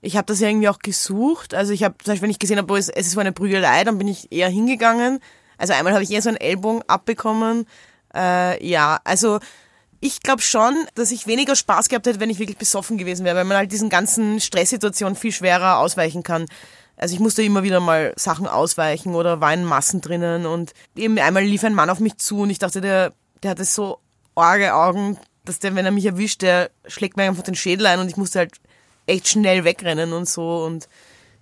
ich 0.02 0.18
habe 0.18 0.26
das 0.26 0.40
ja 0.40 0.48
irgendwie 0.48 0.70
auch 0.70 0.80
gesucht. 0.80 1.54
Also 1.54 1.74
ich 1.74 1.84
habe, 1.84 1.96
zum 2.00 2.14
Beispiel, 2.14 2.24
wenn 2.24 2.32
ich 2.32 2.40
gesehen 2.40 2.58
habe, 2.58 2.78
es, 2.78 2.90
es 2.90 3.08
ist 3.08 3.14
so 3.14 3.20
eine 3.20 3.32
Prügelei, 3.32 3.84
dann 3.84 3.98
bin 3.98 4.08
ich 4.08 4.32
eher 4.32 4.50
hingegangen. 4.50 5.20
Also 5.58 5.74
einmal 5.74 5.94
habe 5.94 6.04
ich 6.04 6.12
eher 6.12 6.22
so 6.22 6.30
einen 6.30 6.40
Ellbogen 6.40 6.82
abbekommen. 6.88 7.68
Äh, 8.16 8.66
ja, 8.68 9.00
also 9.04 9.40
ich 10.00 10.22
glaube 10.22 10.42
schon, 10.42 10.76
dass 10.96 11.12
ich 11.12 11.28
weniger 11.28 11.56
Spaß 11.56 11.88
gehabt 11.88 12.08
hätte, 12.08 12.20
wenn 12.20 12.32
ich 12.32 12.40
wirklich 12.40 12.58
besoffen 12.58 12.98
gewesen 12.98 13.24
wäre, 13.24 13.38
weil 13.38 13.46
man 13.46 13.58
halt 13.58 13.72
diesen 13.72 13.90
ganzen 13.90 14.40
Stresssituationen 14.40 15.16
viel 15.16 15.32
schwerer 15.32 15.78
ausweichen 15.78 16.24
kann. 16.24 16.48
Also 17.02 17.16
ich 17.16 17.20
musste 17.20 17.42
immer 17.44 17.64
wieder 17.64 17.80
mal 17.80 18.14
Sachen 18.16 18.46
ausweichen 18.48 19.16
oder 19.16 19.42
war 19.42 19.54
in 19.54 19.66
Massen 19.66 20.00
drinnen 20.02 20.46
und 20.46 20.72
eben 20.96 21.18
einmal 21.18 21.44
lief 21.44 21.64
ein 21.64 21.74
Mann 21.74 21.90
auf 21.90 22.00
mich 22.00 22.18
zu 22.18 22.42
und 22.42 22.50
ich 22.52 22.60
dachte, 22.60 22.80
der, 22.80 23.12
der 23.44 23.52
hatte 23.52 23.66
so 23.66 23.98
arge 24.36 24.74
Augen, 24.74 25.18
dass 25.44 25.58
der, 25.60 25.74
wenn 25.76 25.84
er 25.86 25.92
mich 25.92 26.06
erwischt, 26.06 26.44
der 26.44 26.70
schlägt 26.86 27.18
mir 27.18 27.24
einfach 27.24 27.42
den 27.44 27.56
Schädel 27.56 27.88
ein 27.88 28.00
und 28.00 28.08
ich 28.08 28.18
musste 28.18 28.38
halt 28.40 28.54
echt 29.08 29.28
schnell 29.28 29.64
wegrennen 29.64 30.14
und 30.14 30.30
so 30.30 30.64
und 30.64 30.88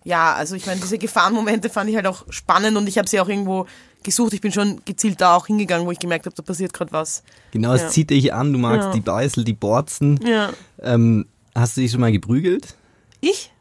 ja, 0.06 0.34
also 0.34 0.56
ich 0.56 0.66
meine, 0.66 0.80
diese 0.80 0.98
Gefahrenmomente 0.98 1.70
fand 1.70 1.90
ich 1.90 1.98
halt 1.98 2.08
auch 2.08 2.24
spannend 2.30 2.78
und 2.78 2.88
ich 2.88 2.98
habe 2.98 3.10
sie 3.10 3.20
auch 3.20 3.28
irgendwo 3.28 3.68
gesucht. 4.02 4.32
Ich 4.32 4.40
bin 4.40 4.54
schon 4.54 4.82
gezielt 4.86 5.20
da 5.20 5.36
auch 5.36 5.48
hingegangen, 5.48 5.86
wo 5.86 5.92
ich 5.92 6.00
gemerkt 6.00 6.26
habe, 6.26 6.34
da 6.34 6.42
passiert 6.42 6.72
gerade 6.72 6.94
was. 6.94 7.22
Genau, 7.52 7.74
es 7.74 7.82
Ja. 7.82 7.88
zieht 7.90 8.10
dich 8.12 8.34
an, 8.34 8.54
du 8.54 8.60
magst 8.60 8.88
Ja. 8.88 8.92
die 8.94 9.02
Beißel, 9.02 9.44
die 9.44 9.52
Borzen. 9.54 10.18
Ja. 10.26 10.52
Ähm, 10.82 11.26
hast 11.54 11.76
du 11.76 11.82
dich 11.82 11.92
schon 11.92 12.00
mal 12.00 12.14
geprügelt? 12.14 12.76
Ich? 13.20 13.52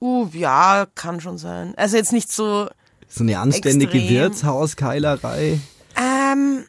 Uh, 0.00 0.28
ja, 0.32 0.86
kann 0.94 1.20
schon 1.20 1.38
sein. 1.38 1.72
Also 1.76 1.96
jetzt 1.96 2.12
nicht 2.12 2.30
so, 2.30 2.68
So 3.08 3.22
eine 3.24 3.38
anständige 3.38 3.96
Extrem. 3.98 4.16
Wirtshauskeilerei? 4.16 5.58
Ähm, 5.96 6.64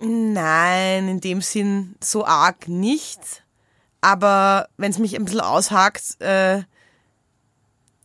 nein, 0.00 1.08
in 1.08 1.20
dem 1.20 1.40
Sinn 1.42 1.94
so 2.02 2.24
arg 2.24 2.68
nicht. 2.68 3.20
Aber 4.00 4.68
wenn 4.78 4.90
es 4.90 4.98
mich 4.98 5.14
ein 5.14 5.24
bisschen 5.26 5.40
aushakt, 5.42 6.20
äh, 6.22 6.62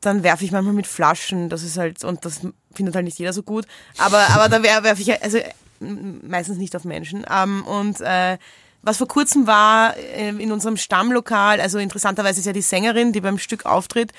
dann 0.01 0.23
werfe 0.23 0.43
ich 0.45 0.51
manchmal 0.51 0.73
mit 0.73 0.88
Flaschen. 0.88 1.49
Das 1.49 1.63
ist 1.63 1.77
halt, 1.77 2.03
und 2.03 2.25
das 2.25 2.41
findet 2.73 2.95
halt 2.95 3.05
nicht 3.05 3.17
jeder 3.17 3.33
so 3.33 3.43
gut. 3.43 3.65
Aber, 3.97 4.19
aber 4.31 4.49
da 4.49 4.61
werfe 4.61 4.83
werf 4.83 4.99
ich, 4.99 5.23
also 5.23 5.39
m- 5.79 6.19
meistens 6.27 6.57
nicht 6.57 6.75
auf 6.75 6.83
Menschen. 6.83 7.25
Ähm, 7.31 7.63
und 7.65 8.01
äh, 8.01 8.38
was 8.81 8.97
vor 8.97 9.07
kurzem 9.07 9.47
war 9.47 9.95
äh, 9.97 10.29
in 10.29 10.51
unserem 10.51 10.77
Stammlokal, 10.77 11.59
also 11.61 11.79
interessanterweise 11.79 12.41
ist 12.41 12.45
ja 12.45 12.53
die 12.53 12.61
Sängerin, 12.61 13.13
die 13.13 13.21
beim 13.21 13.39
Stück 13.39 13.65
auftritt, 13.65 14.11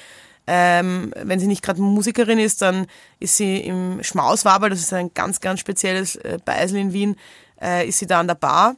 ähm, 0.47 1.13
wenn 1.23 1.41
sie 1.41 1.47
nicht 1.47 1.63
gerade 1.63 1.81
Musikerin 1.81 2.39
ist, 2.39 2.63
dann 2.63 2.87
ist 3.19 3.37
sie 3.37 3.59
im 3.59 4.03
Schmauswaber, 4.03 4.71
das 4.71 4.81
ist 4.81 4.93
ein 4.93 5.13
ganz, 5.13 5.41
ganz 5.41 5.61
spezielles 5.61 6.17
äh, 6.17 6.39
Beisel 6.45 6.79
in 6.79 6.93
Wien, 6.93 7.17
äh, 7.61 7.89
ist 7.89 7.99
sie 7.99 8.07
da 8.07 8.21
an 8.21 8.29
der 8.29 8.37
Bar. 8.37 8.77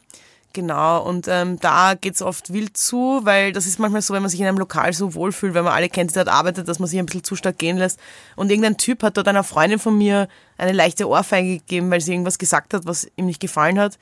Genau, 0.55 1.05
und 1.05 1.29
ähm, 1.29 1.61
da 1.61 1.95
geht's 1.95 2.23
oft 2.23 2.53
wild 2.53 2.77
zu, 2.77 3.21
weil 3.25 3.53
das 3.53 3.67
ist 3.67 3.79
manchmal 3.79 4.01
so, 4.01 4.15
wenn 4.15 4.23
man 4.23 4.31
sich 4.31 4.41
in 4.41 4.47
einem 4.47 4.59
Lokal 4.59 4.95
so 4.95 5.15
wohlfühlt, 5.15 5.53
wenn 5.53 5.63
man 5.63 5.75
alle 5.75 5.91
kennt, 5.91 6.11
die 6.11 6.15
dort 6.15 6.29
arbeitet, 6.29 6.67
dass 6.67 6.79
man 6.79 6.89
sich 6.89 6.99
ein 6.99 7.07
bisschen 7.07 7.23
zu 7.23 7.37
stark 7.37 7.59
gehen 7.59 7.77
lässt. 7.77 8.01
Und 8.35 8.51
irgendein 8.51 8.79
Typ 8.79 9.03
hat 9.03 9.19
dort 9.19 9.29
einer 9.29 9.45
Freundin 9.45 9.79
von 9.79 9.97
mir 9.97 10.27
eine 10.57 10.73
leichte 10.73 11.07
Ohrfeige 11.07 11.59
gegeben, 11.59 11.91
weil 11.91 12.01
sie 12.01 12.13
irgendwas 12.13 12.39
gesagt 12.39 12.73
hat, 12.73 12.87
was 12.87 13.07
ihm 13.17 13.27
nicht 13.27 13.41
gefallen 13.41 13.79
hat. 13.79 13.99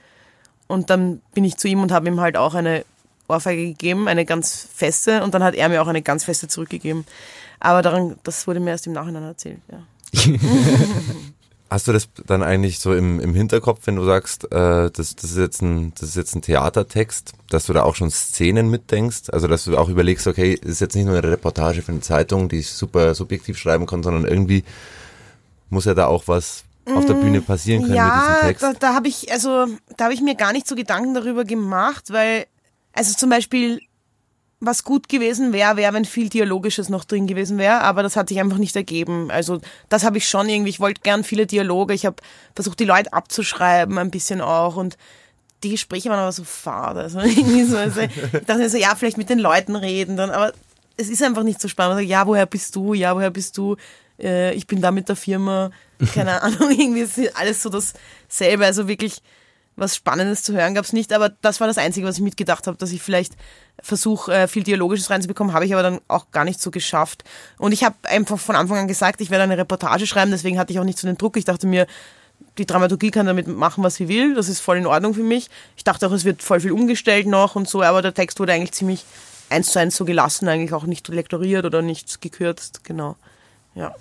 Und 0.68 0.88
dann 0.88 1.20
bin 1.34 1.44
ich 1.44 1.56
zu 1.56 1.68
ihm 1.68 1.82
und 1.82 1.90
habe 1.90 2.08
ihm 2.08 2.20
halt 2.20 2.36
auch 2.36 2.54
eine 2.54 2.84
Ohrfeige 3.28 3.66
gegeben, 3.66 4.08
eine 4.08 4.24
ganz 4.24 4.68
feste, 4.72 5.22
und 5.22 5.34
dann 5.34 5.42
hat 5.42 5.54
er 5.54 5.68
mir 5.68 5.82
auch 5.82 5.88
eine 5.88 6.02
ganz 6.02 6.24
feste 6.24 6.48
zurückgegeben. 6.48 7.04
Aber 7.60 7.82
daran, 7.82 8.16
das 8.22 8.46
wurde 8.46 8.60
mir 8.60 8.70
erst 8.70 8.86
im 8.86 8.92
Nachhinein 8.92 9.22
erzählt, 9.22 9.60
ja. 9.70 9.82
Hast 11.68 11.88
du 11.88 11.92
das 11.92 12.08
dann 12.26 12.44
eigentlich 12.44 12.78
so 12.78 12.94
im, 12.94 13.18
im 13.18 13.34
Hinterkopf, 13.34 13.80
wenn 13.86 13.96
du 13.96 14.04
sagst, 14.04 14.44
äh, 14.52 14.90
das, 14.90 15.16
das, 15.16 15.32
ist 15.32 15.36
jetzt 15.36 15.62
ein, 15.62 15.92
das 15.98 16.10
ist 16.10 16.14
jetzt 16.14 16.36
ein 16.36 16.42
Theatertext, 16.42 17.32
dass 17.50 17.66
du 17.66 17.72
da 17.72 17.82
auch 17.82 17.96
schon 17.96 18.08
Szenen 18.08 18.70
mitdenkst? 18.70 19.30
Also 19.32 19.48
dass 19.48 19.64
du 19.64 19.76
auch 19.76 19.88
überlegst, 19.88 20.28
okay, 20.28 20.52
ist 20.52 20.80
jetzt 20.80 20.94
nicht 20.94 21.06
nur 21.06 21.18
eine 21.18 21.28
Reportage 21.28 21.82
für 21.82 21.90
eine 21.90 22.02
Zeitung, 22.02 22.48
die 22.48 22.58
ich 22.58 22.70
super 22.70 23.16
subjektiv 23.16 23.58
schreiben 23.58 23.86
kann, 23.86 24.04
sondern 24.04 24.24
irgendwie 24.26 24.62
muss 25.68 25.86
ja 25.86 25.94
da 25.94 26.06
auch 26.06 26.28
was 26.28 26.62
auf 26.94 27.04
der 27.04 27.14
Bühne 27.14 27.40
passieren 27.40 27.82
können 27.82 27.94
mit 27.94 28.14
diesem 28.14 28.34
Ja, 28.34 28.40
Text. 28.42 28.62
da, 28.62 28.72
da 28.72 28.94
habe 28.94 29.08
ich, 29.08 29.32
also, 29.32 29.66
da 29.96 30.04
habe 30.04 30.14
ich 30.14 30.20
mir 30.20 30.36
gar 30.36 30.52
nicht 30.52 30.68
so 30.68 30.76
Gedanken 30.76 31.14
darüber 31.14 31.44
gemacht, 31.44 32.12
weil, 32.12 32.46
also 32.96 33.14
zum 33.14 33.30
Beispiel, 33.30 33.80
was 34.58 34.84
gut 34.84 35.08
gewesen 35.08 35.52
wäre, 35.52 35.76
wäre, 35.76 35.92
wenn 35.92 36.04
viel 36.04 36.28
Dialogisches 36.28 36.88
noch 36.88 37.04
drin 37.04 37.26
gewesen 37.26 37.58
wäre, 37.58 37.82
aber 37.82 38.02
das 38.02 38.16
hat 38.16 38.28
sich 38.28 38.40
einfach 38.40 38.58
nicht 38.58 38.74
ergeben. 38.74 39.30
Also 39.30 39.60
das 39.88 40.04
habe 40.04 40.18
ich 40.18 40.28
schon 40.28 40.48
irgendwie, 40.48 40.70
ich 40.70 40.80
wollte 40.80 41.02
gern 41.02 41.24
viele 41.24 41.46
Dialoge, 41.46 41.94
ich 41.94 42.06
habe 42.06 42.16
versucht, 42.54 42.80
die 42.80 42.84
Leute 42.84 43.12
abzuschreiben, 43.12 43.98
ein 43.98 44.10
bisschen 44.10 44.40
auch 44.40 44.76
und 44.76 44.96
die 45.62 45.70
Gespräche 45.70 46.08
waren 46.08 46.18
aber 46.18 46.32
so 46.32 46.44
fad. 46.44 46.96
Also 46.96 47.20
irgendwie 47.20 47.64
so, 47.64 47.76
also 47.76 48.00
ich 48.00 48.10
dachte 48.46 48.58
mir 48.58 48.70
so, 48.70 48.78
ja, 48.78 48.94
vielleicht 48.94 49.18
mit 49.18 49.30
den 49.30 49.38
Leuten 49.38 49.76
reden 49.76 50.16
dann, 50.16 50.30
aber 50.30 50.52
es 50.96 51.08
ist 51.08 51.22
einfach 51.22 51.42
nicht 51.42 51.60
so 51.60 51.68
spannend. 51.68 51.98
Also, 51.98 52.08
ja, 52.08 52.26
woher 52.26 52.46
bist 52.46 52.74
du? 52.74 52.94
Ja, 52.94 53.14
woher 53.14 53.30
bist 53.30 53.58
du? 53.58 53.76
Äh, 54.18 54.54
ich 54.54 54.66
bin 54.66 54.80
da 54.80 54.90
mit 54.90 55.08
der 55.08 55.16
Firma. 55.16 55.70
Keine 56.14 56.42
Ahnung, 56.42 56.70
irgendwie 56.70 57.00
ist 57.00 57.36
alles 57.36 57.62
so 57.62 57.68
dasselbe. 57.68 58.64
Also 58.64 58.88
wirklich 58.88 59.20
was 59.76 59.94
Spannendes 59.94 60.42
zu 60.42 60.54
hören 60.54 60.74
gab 60.74 60.84
es 60.84 60.92
nicht, 60.92 61.12
aber 61.12 61.28
das 61.28 61.60
war 61.60 61.66
das 61.66 61.78
Einzige, 61.78 62.06
was 62.06 62.16
ich 62.16 62.22
mitgedacht 62.22 62.66
habe, 62.66 62.78
dass 62.78 62.92
ich 62.92 63.02
vielleicht 63.02 63.34
versuche, 63.82 64.32
äh, 64.32 64.48
viel 64.48 64.62
Dialogisches 64.62 65.10
reinzubekommen, 65.10 65.52
habe 65.52 65.66
ich 65.66 65.74
aber 65.74 65.82
dann 65.82 66.00
auch 66.08 66.30
gar 66.30 66.44
nicht 66.44 66.60
so 66.60 66.70
geschafft. 66.70 67.24
Und 67.58 67.72
ich 67.72 67.84
habe 67.84 67.94
einfach 68.04 68.38
von 68.38 68.56
Anfang 68.56 68.78
an 68.78 68.88
gesagt, 68.88 69.20
ich 69.20 69.30
werde 69.30 69.44
eine 69.44 69.58
Reportage 69.58 70.06
schreiben, 70.06 70.30
deswegen 70.30 70.58
hatte 70.58 70.72
ich 70.72 70.80
auch 70.80 70.84
nicht 70.84 70.98
so 70.98 71.06
den 71.06 71.18
Druck. 71.18 71.36
Ich 71.36 71.44
dachte 71.44 71.66
mir, 71.66 71.86
die 72.58 72.66
Dramaturgie 72.66 73.10
kann 73.10 73.26
damit 73.26 73.48
machen, 73.48 73.84
was 73.84 73.96
sie 73.96 74.08
will, 74.08 74.34
das 74.34 74.48
ist 74.48 74.60
voll 74.60 74.78
in 74.78 74.86
Ordnung 74.86 75.12
für 75.14 75.22
mich. 75.22 75.50
Ich 75.76 75.84
dachte 75.84 76.06
auch, 76.06 76.12
es 76.12 76.24
wird 76.24 76.42
voll 76.42 76.60
viel 76.60 76.72
umgestellt 76.72 77.26
noch 77.26 77.54
und 77.54 77.68
so, 77.68 77.82
aber 77.82 78.00
der 78.02 78.14
Text 78.14 78.40
wurde 78.40 78.52
eigentlich 78.54 78.72
ziemlich 78.72 79.04
eins 79.50 79.72
zu 79.72 79.78
eins 79.78 79.96
so 79.96 80.04
gelassen, 80.04 80.48
eigentlich 80.48 80.72
auch 80.72 80.84
nicht 80.84 81.06
lektoriert 81.08 81.64
oder 81.66 81.82
nicht 81.82 82.20
gekürzt, 82.22 82.82
genau. 82.82 83.16
Ja. 83.74 83.94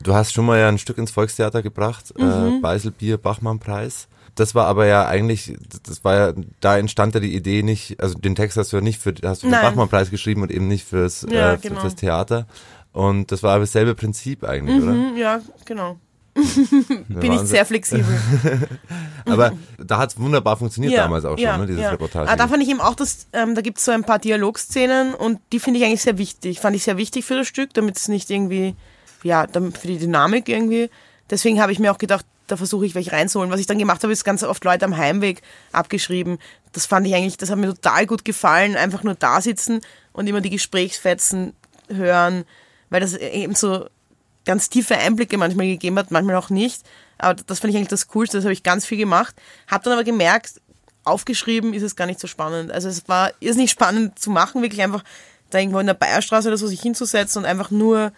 Du 0.00 0.14
hast 0.14 0.32
schon 0.32 0.46
mal 0.46 0.58
ja 0.58 0.68
ein 0.68 0.78
Stück 0.78 0.98
ins 0.98 1.12
Volkstheater 1.12 1.62
gebracht, 1.62 2.12
äh, 2.18 2.22
Mhm. 2.22 2.60
Beiselbier 2.60 3.18
Bachmann-Preis. 3.18 4.08
Das 4.34 4.54
war 4.54 4.66
aber 4.66 4.86
ja 4.86 5.06
eigentlich, 5.06 5.56
das 5.86 6.04
war 6.04 6.14
ja, 6.14 6.32
da 6.60 6.78
entstand 6.78 7.14
ja 7.14 7.20
die 7.20 7.34
Idee 7.34 7.62
nicht, 7.62 8.00
also 8.00 8.14
den 8.18 8.34
Text 8.34 8.56
hast 8.56 8.72
du 8.72 8.76
ja 8.76 8.82
nicht 8.82 8.98
für, 8.98 9.14
hast 9.24 9.42
du 9.42 9.48
für 9.48 9.52
den. 9.54 9.60
Bachmann-Preis 9.60 10.10
geschrieben 10.10 10.42
und 10.42 10.50
eben 10.50 10.68
nicht 10.68 10.86
fürs, 10.86 11.26
Ja, 11.30 11.52
äh, 11.52 11.58
für, 11.58 11.68
genau. 11.68 11.80
fürs 11.80 11.96
Theater. 11.96 12.46
Und 12.92 13.30
das 13.32 13.42
war 13.42 13.54
aber 13.54 13.64
dasselbe 13.64 13.94
Prinzip 13.94 14.44
eigentlich, 14.44 14.82
oder? 14.82 14.92
Mhm, 14.92 15.16
ja, 15.16 15.40
genau. 15.64 15.98
Ja, 16.34 16.42
Bin 16.42 17.04
ich 17.24 17.28
Wahnsinn. 17.30 17.46
sehr 17.46 17.66
flexibel. 17.66 18.06
Aber 19.26 19.52
da 19.78 19.98
hat 19.98 20.10
es 20.10 20.18
wunderbar 20.18 20.56
funktioniert 20.56 20.96
damals 20.96 21.26
auch 21.26 21.36
schon, 21.36 21.44
ja, 21.44 21.58
ne, 21.58 21.66
dieses 21.66 21.82
ja. 21.82 21.90
Reportage. 21.90 22.30
Ah, 22.30 22.36
da 22.36 22.48
fand 22.48 22.62
ich 22.62 22.70
eben 22.70 22.80
auch, 22.80 22.94
dass 22.94 23.26
ähm, 23.34 23.54
da 23.54 23.60
gibt 23.60 23.78
es 23.78 23.84
so 23.84 23.92
ein 23.92 24.04
paar 24.04 24.18
Dialogszenen 24.18 25.14
und 25.14 25.40
die 25.52 25.60
finde 25.60 25.78
ich 25.78 25.84
eigentlich 25.84 26.02
sehr 26.02 26.16
wichtig. 26.16 26.60
Fand 26.60 26.74
ich 26.74 26.84
sehr 26.84 26.96
wichtig 26.96 27.24
für 27.26 27.36
das 27.36 27.46
Stück, 27.46 27.74
damit 27.74 27.98
es 27.98 28.08
nicht 28.08 28.30
irgendwie, 28.30 28.74
ja, 29.22 29.46
für 29.46 29.86
die 29.86 29.98
Dynamik 29.98 30.48
irgendwie. 30.48 30.88
Deswegen 31.30 31.60
habe 31.60 31.72
ich 31.72 31.78
mir 31.78 31.92
auch 31.92 31.98
gedacht, 31.98 32.24
da 32.46 32.56
versuche 32.56 32.86
ich 32.86 32.94
welche 32.94 33.12
reinzuholen. 33.12 33.50
Was 33.50 33.60
ich 33.60 33.66
dann 33.66 33.78
gemacht 33.78 34.02
habe, 34.02 34.12
ist 34.12 34.24
ganz 34.24 34.42
oft 34.42 34.64
Leute 34.64 34.84
am 34.84 34.96
Heimweg 34.96 35.42
abgeschrieben. 35.72 36.38
Das 36.72 36.86
fand 36.86 37.06
ich 37.06 37.14
eigentlich, 37.14 37.36
das 37.36 37.50
hat 37.50 37.58
mir 37.58 37.68
total 37.68 38.06
gut 38.06 38.24
gefallen. 38.24 38.76
Einfach 38.76 39.02
nur 39.02 39.14
da 39.14 39.40
sitzen 39.40 39.80
und 40.12 40.26
immer 40.26 40.40
die 40.40 40.50
Gesprächsfetzen 40.50 41.54
hören, 41.88 42.44
weil 42.90 43.00
das 43.00 43.14
eben 43.14 43.54
so 43.54 43.86
ganz 44.44 44.68
tiefe 44.68 44.96
Einblicke 44.96 45.38
manchmal 45.38 45.66
gegeben 45.66 45.98
hat, 45.98 46.10
manchmal 46.10 46.36
auch 46.36 46.50
nicht. 46.50 46.82
Aber 47.18 47.34
das 47.34 47.60
fand 47.60 47.70
ich 47.72 47.76
eigentlich 47.76 47.88
das 47.88 48.08
Coolste, 48.08 48.38
das 48.38 48.44
habe 48.44 48.52
ich 48.52 48.62
ganz 48.62 48.84
viel 48.84 48.98
gemacht. 48.98 49.34
Habe 49.68 49.84
dann 49.84 49.92
aber 49.92 50.04
gemerkt, 50.04 50.60
aufgeschrieben 51.04 51.74
ist 51.74 51.82
es 51.82 51.96
gar 51.96 52.06
nicht 52.06 52.20
so 52.20 52.26
spannend. 52.26 52.70
Also 52.70 52.88
es 52.88 53.08
war 53.08 53.32
ist 53.40 53.56
nicht 53.56 53.70
spannend 53.70 54.18
zu 54.18 54.30
machen, 54.30 54.62
wirklich 54.62 54.82
einfach 54.82 55.04
da 55.50 55.58
irgendwo 55.58 55.78
in 55.78 55.86
der 55.86 55.94
Bayerstraße 55.94 56.48
oder 56.48 56.56
so 56.56 56.66
sich 56.66 56.80
hinzusetzen 56.80 57.42
und 57.42 57.48
einfach 57.48 57.70
nur 57.70 58.12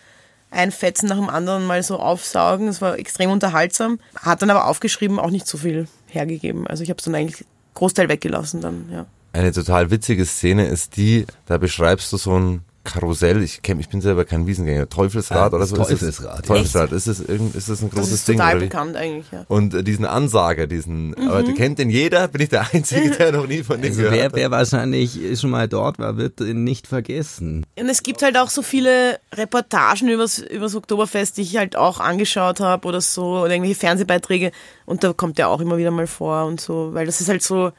ein 0.55 0.73
Fetzen 0.73 1.09
nach 1.09 1.17
dem 1.17 1.29
anderen 1.29 1.67
mal 1.67 1.83
so 1.83 1.99
aufsaugen. 1.99 2.67
Das 2.67 2.81
war 2.81 2.99
extrem 2.99 3.31
unterhaltsam. 3.31 3.99
Hat 4.17 4.43
dann 4.43 4.51
aber 4.51 4.67
aufgeschrieben 4.67 5.19
auch 5.19 5.31
nicht 5.31 5.47
so 5.47 5.59
viel 5.59 5.89
hergegeben. 6.07 6.67
Also 6.67 6.83
ich 6.83 6.91
habe 6.91 6.99
es 6.99 7.05
dann 7.05 7.15
eigentlich 7.15 7.45
Großteil 7.75 8.09
weggelassen 8.09 8.61
dann, 8.61 8.89
ja. 8.91 9.07
Eine 9.33 9.51
total 9.51 9.91
witzige 9.91 10.25
Szene 10.27 10.67
ist 10.67 10.97
die, 10.97 11.27
da 11.47 11.59
beschreibst 11.59 12.13
du 12.13 12.17
so 12.17 12.39
ein 12.39 12.61
Karussell, 12.85 13.43
ich 13.43 13.63
kenn, 13.63 13.81
ich 13.81 13.89
bin 13.89 14.01
selber 14.03 14.25
kein 14.27 14.47
Wiesengänger, 14.47 14.89
Teufelsrad 14.89 15.53
Ah, 15.53 15.57
oder 15.57 15.67
so. 15.67 15.75
das 15.77 15.91
Ist 15.91 16.03
es- 16.03 16.17
Teufelsrad, 16.19 16.37
ja. 16.37 16.43
Teufelsrad, 16.55 16.93
ist 16.93 17.07
es, 17.07 17.21
irgend, 17.21 17.55
ist 17.55 17.69
das 17.69 17.81
ein 17.83 17.89
Das 17.91 17.99
großes 17.99 18.13
ist 18.15 18.29
Ding? 18.29 18.37
total 18.37 18.59
bekannt 18.61 18.97
eigentlich, 18.97 19.27
ja. 19.33 19.45
Und 19.49 19.73
äh, 19.75 19.83
diesen 19.83 20.05
Ansager, 20.05 20.67
diesen, 20.67 21.15
aber 21.17 21.41
Mhm. 21.41 21.45
der 21.47 21.55
kennt 21.55 21.79
den 21.79 21.89
jeder, 21.91 22.29
bin 22.29 22.43
ich 22.43 22.51
der 22.51 22.67
Einzige, 22.73 23.11
der 23.11 23.33
noch 23.33 23.47
nie 23.47 23.63
von 23.63 23.81
dem 23.81 23.91
Also 23.91 24.03
gehört 24.03 24.15
wer, 24.17 24.25
hat. 24.27 24.35
wer 24.35 24.51
wahrscheinlich 24.51 25.41
schon 25.41 25.51
mal 25.51 25.67
dort 25.67 25.99
war, 25.99 26.17
wird 26.19 26.41
ihn 26.41 26.63
nicht 26.63 26.87
vergessen. 26.87 27.65
Und 27.79 27.89
es 27.89 28.03
gibt 28.03 28.23
halt 28.23 28.37
auch 28.37 28.51
so 28.51 28.61
viele 28.63 29.19
Reportagen 29.35 30.09
übers, 30.09 30.39
übers 30.39 30.75
Oktoberfest, 30.75 31.39
die 31.39 31.43
ich 31.43 31.57
halt 31.57 31.77
auch 31.77 32.01
angeschaut 32.01 32.61
habe 32.61 32.87
oder 32.87 33.01
so, 33.01 33.39
oder 33.41 33.51
irgendwelche 33.53 33.81
Fernsehbeiträge. 33.81 34.53
Und 34.87 35.03
da 35.03 35.13
kommt 35.15 35.39
der 35.39 35.49
auch 35.49 35.61
immer 35.61 35.79
wieder 35.79 35.91
mal 35.91 36.07
vor 36.07 36.45
und 36.45 36.61
so, 36.61 36.93
weil 36.93 37.07
das 37.07 37.21
ist 37.21 37.29
halt 37.29 37.43
so, 37.43 37.73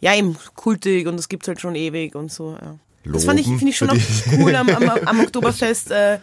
ja, 0.00 0.14
eben 0.14 0.36
kultig 0.54 1.06
und 1.08 1.16
das 1.16 1.28
gibt's 1.28 1.48
halt 1.48 1.60
schon 1.60 1.74
ewig 1.74 2.14
und 2.14 2.30
so, 2.32 2.52
ja. 2.52 2.76
Das 3.04 3.24
fand 3.24 3.40
ich, 3.40 3.46
finde 3.46 3.68
ich 3.68 3.76
schon 3.76 3.90
auch 3.90 3.96
cool 4.38 4.54
am, 4.54 4.68
am, 4.68 4.88
am 4.88 5.20
Oktoberfest, 5.24 5.90
äh, 5.90 6.18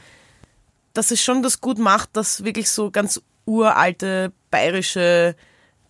dass 0.93 1.11
es 1.11 1.21
schon 1.21 1.43
das 1.43 1.59
gut 1.61 1.79
macht, 1.79 2.09
dass 2.13 2.43
wirklich 2.43 2.69
so 2.69 2.91
ganz 2.91 3.21
uralte 3.45 4.31
bayerische 4.51 5.35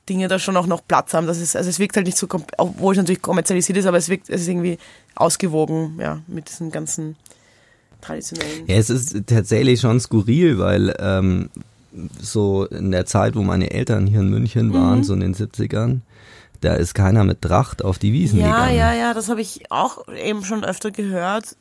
Dinge 0.07 0.27
da 0.29 0.39
schon 0.39 0.55
auch 0.55 0.67
noch 0.67 0.85
Platz 0.87 1.13
haben. 1.13 1.27
Das 1.27 1.39
ist, 1.39 1.55
also 1.55 1.69
es 1.69 1.79
wirkt 1.79 1.97
halt 1.97 2.05
nicht 2.05 2.17
so, 2.17 2.27
obwohl 2.57 2.93
es 2.93 2.97
natürlich 2.97 3.21
kommerzialisiert 3.21 3.77
ist, 3.77 3.85
aber 3.85 3.97
es 3.97 4.07
wirkt, 4.09 4.29
es 4.29 4.41
ist 4.41 4.47
irgendwie 4.47 4.77
ausgewogen, 5.15 5.97
ja, 5.99 6.21
mit 6.27 6.47
diesen 6.49 6.71
ganzen 6.71 7.17
traditionellen. 8.01 8.67
Ja, 8.67 8.75
es 8.75 8.89
ist 8.89 9.27
tatsächlich 9.27 9.81
schon 9.81 9.99
skurril, 9.99 10.59
weil 10.59 10.95
ähm, 10.99 11.49
so 12.21 12.65
in 12.65 12.91
der 12.91 13.05
Zeit, 13.05 13.35
wo 13.35 13.41
meine 13.41 13.71
Eltern 13.71 14.07
hier 14.07 14.19
in 14.21 14.29
München 14.29 14.67
Mhm. 14.69 14.73
waren, 14.73 15.03
so 15.03 15.13
in 15.13 15.19
den 15.19 15.35
70ern, 15.35 16.01
da 16.61 16.73
ist 16.75 16.93
keiner 16.93 17.23
mit 17.23 17.41
Tracht 17.41 17.83
auf 17.83 17.99
die 17.99 18.13
Wiesen 18.13 18.39
Ja, 18.39 18.45
gegangen. 18.67 18.77
ja, 18.77 18.93
ja, 18.93 19.13
das 19.13 19.29
habe 19.29 19.41
ich 19.41 19.71
auch 19.71 20.07
eben 20.09 20.43
schon 20.43 20.63
öfter 20.63 20.91
gehört. 20.91 21.55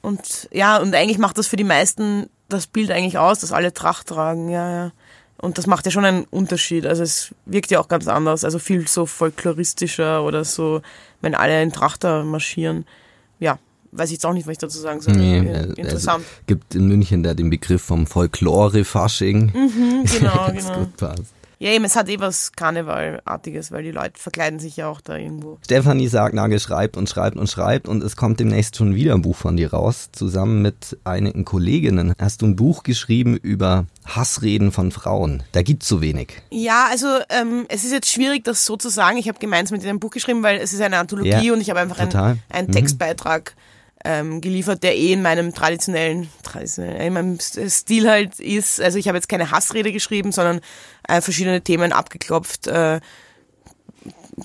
Und 0.00 0.48
ja, 0.52 0.78
und 0.78 0.94
eigentlich 0.94 1.18
macht 1.18 1.38
das 1.38 1.46
für 1.46 1.56
die 1.56 1.64
meisten 1.64 2.28
das 2.48 2.66
Bild 2.66 2.90
eigentlich 2.90 3.18
aus, 3.18 3.38
dass 3.40 3.52
alle 3.52 3.72
Tracht 3.72 4.08
tragen, 4.08 4.48
ja, 4.48 4.70
ja. 4.70 4.92
Und 5.38 5.58
das 5.58 5.66
macht 5.66 5.84
ja 5.86 5.90
schon 5.90 6.04
einen 6.04 6.24
Unterschied. 6.24 6.86
Also 6.86 7.02
es 7.02 7.34
wirkt 7.46 7.70
ja 7.72 7.80
auch 7.80 7.88
ganz 7.88 8.06
anders, 8.06 8.44
also 8.44 8.58
viel 8.60 8.86
so 8.86 9.06
folkloristischer 9.06 10.22
oder 10.22 10.44
so, 10.44 10.82
wenn 11.20 11.34
alle 11.34 11.60
in 11.62 11.72
Trachter 11.72 12.22
marschieren. 12.24 12.84
Ja, 13.40 13.58
weiß 13.90 14.10
ich 14.10 14.14
jetzt 14.14 14.26
auch 14.26 14.34
nicht, 14.34 14.46
was 14.46 14.52
ich 14.52 14.58
dazu 14.58 14.78
sagen 14.78 15.00
soll. 15.00 15.14
Nee, 15.14 15.52
also 15.52 15.72
Interessant. 15.74 16.24
gibt 16.46 16.74
in 16.76 16.86
München 16.86 17.22
da 17.24 17.34
den 17.34 17.50
Begriff 17.50 17.82
vom 17.82 18.06
Folklore-Fasching. 18.06 19.52
genau, 19.52 20.46
Das 20.54 20.66
genau. 20.66 20.78
gut 20.78 20.96
passt. 20.96 21.34
Ja, 21.62 21.70
eben, 21.70 21.84
es 21.84 21.94
hat 21.94 22.08
eh 22.08 22.18
was 22.18 22.50
Karnevalartiges, 22.50 23.70
weil 23.70 23.84
die 23.84 23.92
Leute 23.92 24.20
verkleiden 24.20 24.58
sich 24.58 24.78
ja 24.78 24.88
auch 24.88 25.00
da 25.00 25.16
irgendwo. 25.16 25.58
Stefanie 25.64 26.08
Sargnagel 26.08 26.58
schreibt 26.58 26.96
und 26.96 27.08
schreibt 27.08 27.36
und 27.36 27.48
schreibt 27.48 27.86
und 27.86 28.02
es 28.02 28.16
kommt 28.16 28.40
demnächst 28.40 28.74
schon 28.74 28.96
wieder 28.96 29.14
ein 29.14 29.22
Buch 29.22 29.36
von 29.36 29.56
dir 29.56 29.70
raus. 29.72 30.08
Zusammen 30.10 30.60
mit 30.60 30.98
einigen 31.04 31.44
Kolleginnen 31.44 32.14
hast 32.18 32.42
du 32.42 32.46
ein 32.46 32.56
Buch 32.56 32.82
geschrieben 32.82 33.36
über 33.36 33.86
Hassreden 34.04 34.72
von 34.72 34.90
Frauen. 34.90 35.44
Da 35.52 35.62
gibt's 35.62 35.86
so 35.86 36.00
wenig. 36.00 36.42
Ja, 36.50 36.88
also 36.90 37.06
ähm, 37.28 37.66
es 37.68 37.84
ist 37.84 37.92
jetzt 37.92 38.10
schwierig, 38.10 38.42
das 38.42 38.66
so 38.66 38.76
zu 38.76 38.88
sagen. 38.88 39.16
Ich 39.18 39.28
habe 39.28 39.38
gemeinsam 39.38 39.76
mit 39.76 39.84
dir 39.84 39.90
ein 39.90 40.00
Buch 40.00 40.10
geschrieben, 40.10 40.42
weil 40.42 40.58
es 40.58 40.72
ist 40.72 40.80
eine 40.80 40.98
Anthologie 40.98 41.46
Ja, 41.46 41.52
und 41.52 41.60
ich 41.60 41.70
habe 41.70 41.78
einfach 41.78 42.00
einen, 42.00 42.40
einen 42.48 42.66
Mhm. 42.66 42.74
Ähm, 44.04 44.40
geliefert, 44.40 44.82
der 44.82 44.96
eh 44.96 45.12
in 45.12 45.22
meinem 45.22 45.54
traditionellen, 45.54 46.28
traditionellen 46.42 47.00
in 47.00 47.12
meinem 47.12 47.38
Stil 47.40 48.10
halt 48.10 48.40
ist. 48.40 48.80
Also 48.80 48.98
ich 48.98 49.06
habe 49.06 49.16
jetzt 49.16 49.28
keine 49.28 49.52
Hassrede 49.52 49.92
geschrieben, 49.92 50.32
sondern 50.32 50.60
äh, 51.06 51.20
verschiedene 51.20 51.60
Themen 51.60 51.92
abgeklopft, 51.92 52.66
äh, 52.66 52.98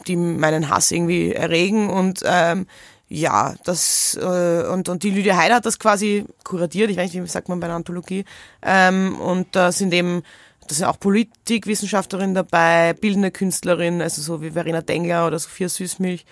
die 0.06 0.15
meinen 0.15 0.70
Hass 0.70 0.91
irgendwie 0.91 1.34
erregen 1.34 1.89
und 1.89 2.22
ähm, 2.24 2.67
ja, 3.10 3.56
das 3.63 4.17
äh, 4.22 4.67
und, 4.67 4.89
und 4.89 5.04
die 5.04 5.12
Lydia 5.12 5.38
Heider 5.38 5.56
hat 5.56 5.65
das 5.65 5.80
quasi 5.80 6.26
kuratiert, 6.43 6.89
ich 6.89 6.98
weiß 6.98 7.13
nicht, 7.13 7.24
wie 7.24 7.28
sagt 7.28 7.48
man 7.48 7.60
bei 7.60 7.67
einer 7.67 7.76
Anthologie. 7.76 8.26
Ähm, 8.62 9.20
und 9.20 9.56
da 9.56 9.72
sind 9.72 9.93
eben, 9.93 10.24
da 10.67 10.76
sind 10.76 10.86
auch 10.86 11.00
Politikwissenschaftlerin 11.00 12.36
dabei, 12.36 12.93
bildende 12.93 13.32
Künstlerin, 13.32 14.02
also 14.02 14.22
so 14.22 14.41
wie 14.41 14.52
Verena 14.52 14.82
Dengler 14.82 15.26
oder 15.26 15.39
Sophia 15.39 15.70
Süßmilch, 15.70 16.26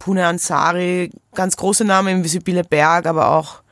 Pune 0.00 0.26
Ansari, 0.26 1.10
ganz 1.34 1.56
große 1.56 1.84
Namen 1.84 2.24
wie 2.24 2.28
Sibylle 2.28 2.64
Berg, 2.64 3.06
aber 3.06 3.30
auch 3.30 3.62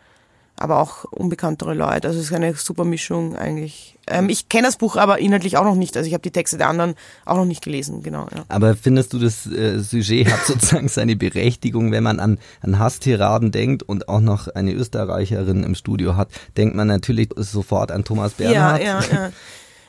aber 0.61 0.81
auch 0.81 1.05
unbekanntere 1.05 1.73
Leute. 1.73 2.09
Also 2.09 2.19
es 2.19 2.27
ist 2.27 2.33
eine 2.33 2.55
super 2.55 2.85
Mischung 2.85 3.37
eigentlich. 3.37 3.97
Ähm, 4.09 4.29
ich 4.29 4.49
kenne 4.49 4.67
das 4.67 4.77
Buch 4.77 4.97
aber 4.97 5.21
inhaltlich 5.21 5.57
auch 5.57 5.64
noch 5.64 5.77
nicht. 5.77 5.97
Also 5.97 6.09
ich 6.09 6.14
habe 6.14 6.23
die 6.23 6.33
Texte 6.33 6.59
der 6.59 6.69
anderen 6.69 6.95
auch 7.25 7.37
noch 7.37 7.45
nicht 7.45 7.62
gelesen, 7.62 8.03
genau. 8.03 8.27
Ja. 8.35 8.45
Aber 8.49 8.75
findest 8.75 9.12
du, 9.12 9.21
das 9.21 9.47
äh, 9.47 9.79
Sujet 9.79 10.33
hat 10.33 10.41
sozusagen 10.47 10.88
seine 10.88 11.14
Berechtigung, 11.14 11.93
wenn 11.93 12.03
man 12.03 12.19
an, 12.19 12.38
an 12.61 12.79
Hasstiraden 12.79 13.53
denkt 13.53 13.85
und 13.85 14.09
auch 14.09 14.21
noch 14.21 14.49
eine 14.49 14.73
Österreicherin 14.73 15.62
im 15.62 15.77
Studio 15.77 16.17
hat, 16.17 16.29
denkt 16.57 16.75
man 16.75 16.88
natürlich 16.88 17.29
sofort 17.37 17.93
an 17.93 18.05
Thomas 18.05 18.33
Bernhard. 18.33 18.83
Ja, 18.83 19.01
ja, 19.01 19.07
ja. 19.12 19.33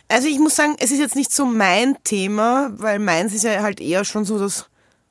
Also 0.08 0.28
ich 0.28 0.39
muss 0.39 0.56
sagen, 0.56 0.75
es 0.80 0.91
ist 0.91 0.99
jetzt 0.99 1.15
nicht 1.15 1.32
so 1.32 1.45
mein 1.45 1.95
Thema, 2.04 2.71
weil 2.78 2.99
meins 2.99 3.34
ist 3.34 3.43
ja 3.43 3.62
halt 3.62 3.80
eher 3.80 4.06
schon 4.06 4.25
so 4.25 4.39
das 4.39 4.68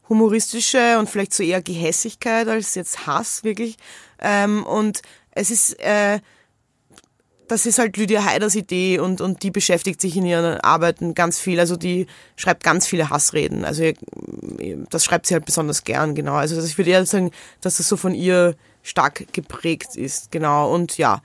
Humoristische 0.09 0.99
und 0.99 1.09
vielleicht 1.11 1.35
so 1.35 1.43
eher 1.43 1.63
Gehässigkeit 1.63 2.49
als 2.49 2.75
jetzt 2.75 3.07
Hass 3.07 3.45
wirklich. 3.45 3.77
Ähm, 4.21 4.65
und 4.65 5.03
es 5.33 5.51
ist, 5.51 5.79
äh, 5.81 6.21
das 7.47 7.65
ist 7.67 7.79
halt 7.79 7.97
Lydia 7.97 8.25
Heiders 8.25 8.55
Idee 8.55 8.99
und, 8.99 9.21
und 9.21 9.43
die 9.43 9.51
beschäftigt 9.51 10.01
sich 10.01 10.17
in 10.17 10.27
ihren 10.27 10.61
Arbeiten 10.61 11.15
ganz 11.15 11.39
viel. 11.39 11.59
Also 11.61 11.77
die 11.77 12.07
schreibt 12.37 12.63
ganz 12.63 12.87
viele 12.87 13.09
Hassreden. 13.11 13.65
Also 13.65 13.85
ihr- 13.85 13.95
das 14.91 15.05
schreibt 15.05 15.27
sie 15.27 15.35
halt 15.35 15.47
besonders 15.47 15.85
gern, 15.85 16.15
genau. 16.15 16.35
Also 16.35 16.61
ich 16.63 16.77
würde 16.77 16.91
eher 16.91 17.07
sagen, 17.07 17.31
dass 17.61 17.79
das 17.79 17.89
so 17.89 17.97
von 17.97 18.15
ihr 18.15 18.55
stark 18.83 19.33
geprägt 19.33 19.97
ist, 19.97 20.31
genau. 20.31 20.73
Und 20.75 20.99
ja, 20.99 21.23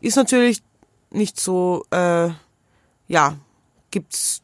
ist 0.00 0.16
natürlich 0.16 0.62
nicht 1.10 1.40
so, 1.40 1.84
äh, 1.90 2.28
ja, 3.08 3.36
gibt's 3.90 4.42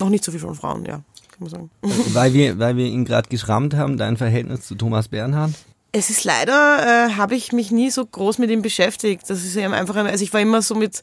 noch 0.00 0.08
nicht 0.08 0.24
so 0.24 0.32
viel 0.32 0.40
von 0.40 0.54
Frauen, 0.54 0.84
ja, 0.84 1.02
man 1.42 1.50
sagen. 1.50 1.70
Weil 2.12 2.32
wir, 2.34 2.58
weil 2.58 2.76
wir 2.76 2.86
ihn 2.86 3.04
gerade 3.04 3.28
geschrammt 3.28 3.74
haben, 3.74 3.96
dein 3.96 4.16
Verhältnis 4.16 4.62
zu 4.66 4.74
Thomas 4.74 5.08
Bernhard. 5.08 5.52
Es 5.92 6.08
ist 6.08 6.24
leider, 6.24 7.08
äh, 7.08 7.12
habe 7.14 7.34
ich 7.34 7.52
mich 7.52 7.70
nie 7.70 7.90
so 7.90 8.04
groß 8.06 8.38
mit 8.38 8.50
ihm 8.50 8.62
beschäftigt. 8.62 9.28
Das 9.28 9.44
ist 9.44 9.56
eben 9.56 9.74
einfach, 9.74 9.96
ein, 9.96 10.06
also 10.06 10.24
ich 10.24 10.32
war 10.32 10.40
immer 10.40 10.62
so 10.62 10.74
mit 10.74 11.02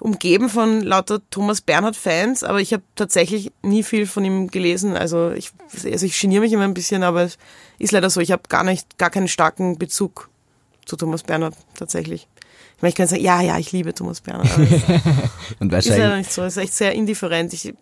umgeben 0.00 0.48
von 0.48 0.82
lauter 0.82 1.20
Thomas 1.30 1.60
Bernhard 1.60 1.96
Fans, 1.96 2.42
aber 2.42 2.60
ich 2.60 2.72
habe 2.72 2.82
tatsächlich 2.96 3.52
nie 3.62 3.82
viel 3.82 4.06
von 4.06 4.24
ihm 4.24 4.48
gelesen. 4.48 4.96
Also 4.96 5.30
ich, 5.30 5.52
also 5.84 6.04
ich 6.04 6.18
geniere 6.20 6.42
mich 6.42 6.52
immer 6.52 6.64
ein 6.64 6.74
bisschen, 6.74 7.04
aber 7.04 7.22
es 7.22 7.38
ist 7.78 7.92
leider 7.92 8.10
so. 8.10 8.20
Ich 8.20 8.32
habe 8.32 8.42
gar 8.48 8.64
nicht, 8.64 8.98
gar 8.98 9.10
keinen 9.10 9.28
starken 9.28 9.78
Bezug 9.78 10.28
zu 10.84 10.96
Thomas 10.96 11.22
Bernhard 11.22 11.54
tatsächlich. 11.76 12.26
Ich 12.76 12.82
meine, 12.82 12.90
ich 12.90 12.96
kann 12.96 13.06
sagen, 13.06 13.22
ja, 13.22 13.40
ja, 13.40 13.58
ich 13.58 13.70
liebe 13.70 13.94
Thomas 13.94 14.20
Bernhard. 14.20 14.50
Und 14.58 14.66
Ist 14.66 14.80
leider 15.60 15.72
wahrscheinlich, 15.72 16.18
nicht 16.18 16.32
so. 16.32 16.42
Ist 16.42 16.56
echt 16.56 16.74
sehr 16.74 16.92
indifferent. 16.92 17.52
Ich, 17.52 17.72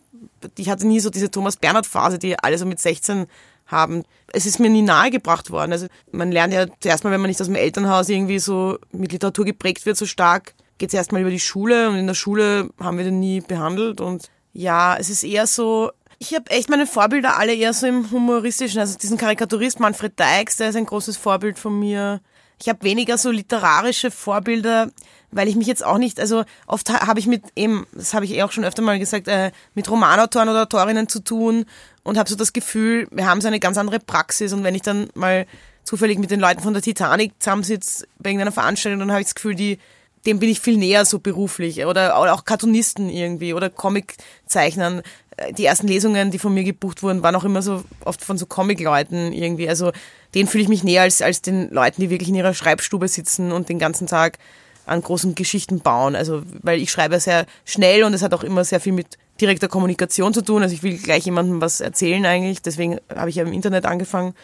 ich 0.57 0.71
hatte 0.71 0.87
nie 0.87 1.01
so 1.01 1.11
diese 1.11 1.31
Thomas 1.31 1.57
Bernhard 1.57 1.87
Phase, 1.87 2.19
die 2.19 2.39
alle 2.39 2.59
so 2.59 2.67
mit 2.67 2.81
16 2.81 3.27
haben. 3.67 4.05
Es 4.33 4.47
ist 4.47 4.59
mir 4.59 4.71
nie 4.71 4.83
nahegebracht 4.83 5.51
worden. 5.51 5.73
Also 5.73 5.87
man 6.13 6.33
lernt 6.33 6.53
ja 6.53 6.67
zuerst 6.81 7.05
mal, 7.05 7.11
wenn 7.11 7.21
man 7.21 7.29
nicht 7.29 7.41
aus 7.41 7.47
dem 7.47 7.57
Elternhaus 7.57 8.09
irgendwie 8.09 8.39
so 8.39 8.79
mit 8.93 9.13
Literatur 9.13 9.45
geprägt 9.45 9.87
wird, 9.87 9.97
so 9.97 10.07
stark 10.07 10.55
geht 10.81 10.89
es 10.89 10.95
erstmal 10.95 11.21
über 11.21 11.31
die 11.31 11.39
Schule 11.39 11.89
und 11.91 11.97
in 11.97 12.07
der 12.07 12.15
Schule 12.15 12.71
haben 12.81 12.97
wir 12.97 13.05
den 13.05 13.21
nie 13.21 13.43
behandelt 13.43 14.01
und 14.01 14.31
ja, 14.53 14.97
es 14.97 15.11
ist 15.11 15.23
eher 15.23 15.47
so, 15.47 15.91
ich 16.19 16.35
habe 16.35 16.51
echt 16.51 16.71
meine 16.71 16.87
Vorbilder 16.87 17.39
alle 17.39 17.55
eher 17.55 17.75
so 17.75 17.87
im 17.87 18.11
humoristischen, 18.11 18.81
also 18.81 18.97
diesen 18.99 19.19
Karikaturist 19.19 19.79
Manfred 19.79 20.19
Dykes, 20.19 20.57
der 20.57 20.71
ist 20.71 20.77
ein 20.77 20.87
großes 20.87 21.19
Vorbild 21.19 21.59
von 21.59 21.79
mir. 21.79 22.21
Ich 22.61 22.69
habe 22.69 22.83
weniger 22.83 23.19
so 23.19 23.31
literarische 23.31 24.11
Vorbilder, 24.11 24.91
weil 25.31 25.49
ich 25.49 25.57
mich 25.57 25.67
jetzt 25.67 25.85
auch 25.85 25.99
nicht, 25.99 26.19
also 26.21 26.45
oft 26.67 26.91
habe 26.91 27.21
ich 27.21 27.27
mit 27.27 27.43
eben, 27.57 27.87
das 27.93 28.15
habe 28.15 28.25
ich 28.25 28.33
eh 28.33 28.43
auch 28.43 28.53
schon 28.53 28.65
öfter 28.65 28.83
mal 28.83 28.99
gesagt, 28.99 29.29
äh, 29.29 29.53
mit 29.75 29.91
Romanautoren 29.91 30.49
oder 30.49 30.63
Autorinnen 30.63 31.09
zu 31.09 31.21
tun 31.21 31.67
und 32.03 32.19
habe 32.19 32.29
so 32.29 32.37
das 32.37 32.53
Gefühl, 32.53 33.09
wir 33.11 33.27
haben 33.27 33.41
so 33.41 33.49
eine 33.49 33.61
ganz 33.61 33.79
andere 33.79 34.01
Praxis 34.01 34.53
und 34.53 34.65
wenn 34.65 34.75
ich 34.75 34.83
dann 34.83 35.09
mal 35.15 35.47
zufällig 35.85 36.19
mit 36.19 36.31
den 36.31 36.41
Leuten 36.41 36.61
von 36.61 36.73
der 36.73 36.83
Titanic 36.83 37.33
zusammensitze 37.39 38.07
bei 38.19 38.31
irgendeiner 38.31 38.53
Veranstaltung, 38.53 39.01
dann 39.01 39.11
habe 39.11 39.21
ich 39.21 39.27
das 39.27 39.35
Gefühl, 39.35 39.55
die 39.55 39.79
dem 40.27 40.39
bin 40.39 40.51
ich 40.51 40.61
viel 40.61 40.77
näher 40.77 41.05
so 41.05 41.19
beruflich 41.19 41.85
oder, 41.87 42.17
auch 42.17 42.45
Cartoonisten 42.45 43.09
irgendwie 43.09 43.55
oder 43.55 43.71
Comiczeichnern. 43.71 45.03
Äh, 45.37 45.53
die 45.55 45.65
ersten 45.65 45.89
Lesungen, 45.89 46.31
die 46.31 46.39
von 46.39 46.53
mir 46.53 46.65
gebucht 46.65 47.03
wurden, 47.03 47.23
waren 47.23 47.37
auch 47.37 47.45
immer 47.45 47.63
so 47.63 47.83
oft 48.05 48.23
von 48.23 48.37
so 48.37 48.47
Comic-Leuten 48.47 49.33
irgendwie. 49.33 49.69
Also 49.69 49.93
denen 50.35 50.49
fühle 50.49 50.63
ich 50.63 50.69
mich 50.69 50.85
näher 50.85 51.03
als, 51.03 51.23
als 51.23 51.41
den 51.41 51.71
Leuten, 51.71 52.03
die 52.03 52.11
wirklich 52.11 52.29
in 52.29 52.35
ihrer 52.35 52.55
Schreibstube 52.55 53.09
sitzen 53.09 53.51
und 53.51 53.69
den 53.69 53.79
ganzen 53.79 54.07
Tag 54.07 54.39
an 54.87 55.03
großen 55.03 55.35
Geschichten 55.35 55.81
bauen. 55.81 56.17
Also 56.17 56.43
weil 56.63 56.81
ich 56.81 56.91
schreibe 56.91 57.21
sehr 57.21 57.47
schnell 57.65 58.05
und 58.05 58.15
es 58.15 58.23
hat 58.23 58.35
auch 58.35 58.45
immer 58.45 58.65
sehr 58.65 58.81
viel 58.81 58.93
mit 58.93 59.19
direkter 59.41 59.69
Kommunikation 59.69 60.35
zu 60.35 60.43
tun. 60.43 60.63
Also 60.63 60.75
ich 60.75 60.83
will 60.83 60.99
gleich 60.99 61.25
jemandem 61.25 61.61
was 61.61 61.81
erzählen 61.81 62.25
eigentlich. 62.27 62.63
Deswegen 62.63 62.99
habe 63.15 63.31
ich 63.31 63.37
ja 63.37 63.45
im 63.45 63.53
Internet 63.53 63.87
angefangen. 63.87 64.35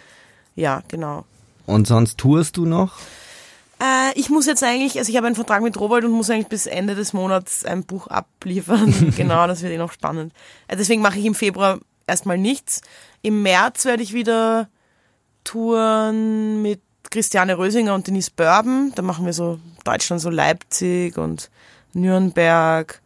Ja, 0.54 0.82
genau. 0.88 1.24
Und 1.66 1.86
sonst 1.86 2.18
tourst 2.18 2.56
du 2.56 2.64
noch? 2.64 2.92
Äh, 3.80 4.18
ich 4.18 4.30
muss 4.30 4.46
jetzt 4.46 4.62
eigentlich, 4.62 4.98
also 4.98 5.10
ich 5.10 5.16
habe 5.16 5.26
einen 5.26 5.36
Vertrag 5.36 5.62
mit 5.62 5.78
Robert 5.78 6.04
und 6.04 6.12
muss 6.12 6.30
eigentlich 6.30 6.48
bis 6.48 6.66
Ende 6.66 6.94
des 6.94 7.12
Monats 7.12 7.64
ein 7.64 7.84
Buch 7.84 8.06
abliefern. 8.06 9.12
genau, 9.16 9.46
das 9.46 9.62
wird 9.62 9.72
eh 9.72 9.78
noch 9.78 9.92
spannend. 9.92 10.32
Äh, 10.68 10.76
deswegen 10.76 11.02
mache 11.02 11.18
ich 11.18 11.26
im 11.26 11.34
Februar 11.34 11.78
erstmal 12.06 12.38
nichts. 12.38 12.80
Im 13.22 13.42
März 13.42 13.84
werde 13.84 14.02
ich 14.02 14.14
wieder 14.14 14.68
touren 15.44 16.62
mit 16.62 16.80
Christiane 17.10 17.58
Rösinger 17.58 17.94
und 17.94 18.06
Denise 18.06 18.30
Börben. 18.30 18.92
Da 18.94 19.02
machen 19.02 19.26
wir 19.26 19.32
so 19.32 19.58
Deutschland, 19.84 20.20
so 20.22 20.30
Leipzig 20.30 21.18
und 21.18 21.50
Nürnberg 21.92 23.00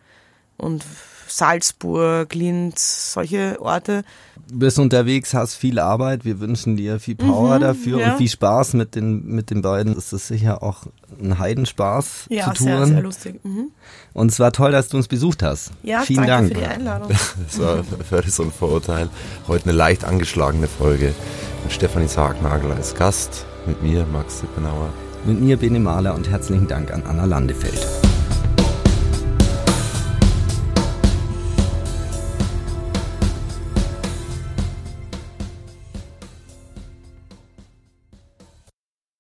und 0.56 0.84
Salzburg, 1.26 2.34
Linz, 2.34 3.12
solche 3.12 3.60
Orte. 3.60 4.02
Du 4.48 4.58
bist 4.58 4.80
unterwegs, 4.80 5.32
hast 5.32 5.54
viel 5.54 5.78
Arbeit. 5.78 6.24
Wir 6.24 6.40
wünschen 6.40 6.76
dir 6.76 6.98
viel 6.98 7.14
Power 7.14 7.56
mhm, 7.56 7.60
dafür 7.60 8.00
ja. 8.00 8.12
und 8.12 8.18
viel 8.18 8.28
Spaß 8.28 8.74
mit 8.74 8.96
den, 8.96 9.24
mit 9.26 9.50
den 9.50 9.62
beiden. 9.62 9.96
Es 9.96 10.12
ist 10.12 10.26
sicher 10.26 10.62
auch 10.62 10.86
ein 11.22 11.38
Heidenspaß 11.38 12.26
ja, 12.30 12.52
zu 12.52 12.64
touren. 12.64 12.86
Sehr, 12.86 12.86
sehr 12.86 13.02
lustig. 13.02 13.44
Mhm. 13.44 13.70
Und 14.12 14.32
es 14.32 14.40
war 14.40 14.50
toll, 14.50 14.72
dass 14.72 14.88
du 14.88 14.96
uns 14.96 15.06
besucht 15.06 15.44
hast. 15.44 15.70
Ja, 15.84 16.00
Vielen 16.00 16.26
danke 16.26 16.48
Dank. 16.48 16.48
für 16.48 16.60
die 16.60 16.66
Einladung. 16.66 17.08
das 17.46 17.58
war 17.60 17.84
völlig 17.84 18.32
so 18.32 18.42
ein 18.42 18.50
Vorurteil. 18.50 19.08
Heute 19.46 19.66
eine 19.66 19.72
leicht 19.72 20.04
angeschlagene 20.04 20.66
Folge 20.66 21.14
mit 21.62 21.72
Stefanie 21.72 22.08
Sargnagel 22.08 22.72
als 22.72 22.96
Gast, 22.96 23.46
mit 23.66 23.82
mir, 23.82 24.06
Max 24.12 24.40
Sippenauer. 24.40 24.90
Mit 25.24 25.40
mir, 25.40 25.56
Bene 25.56 25.80
Mahler 25.80 26.14
und 26.14 26.28
herzlichen 26.28 26.66
Dank 26.66 26.92
an 26.92 27.02
Anna 27.06 27.24
Landefeld. 27.24 28.09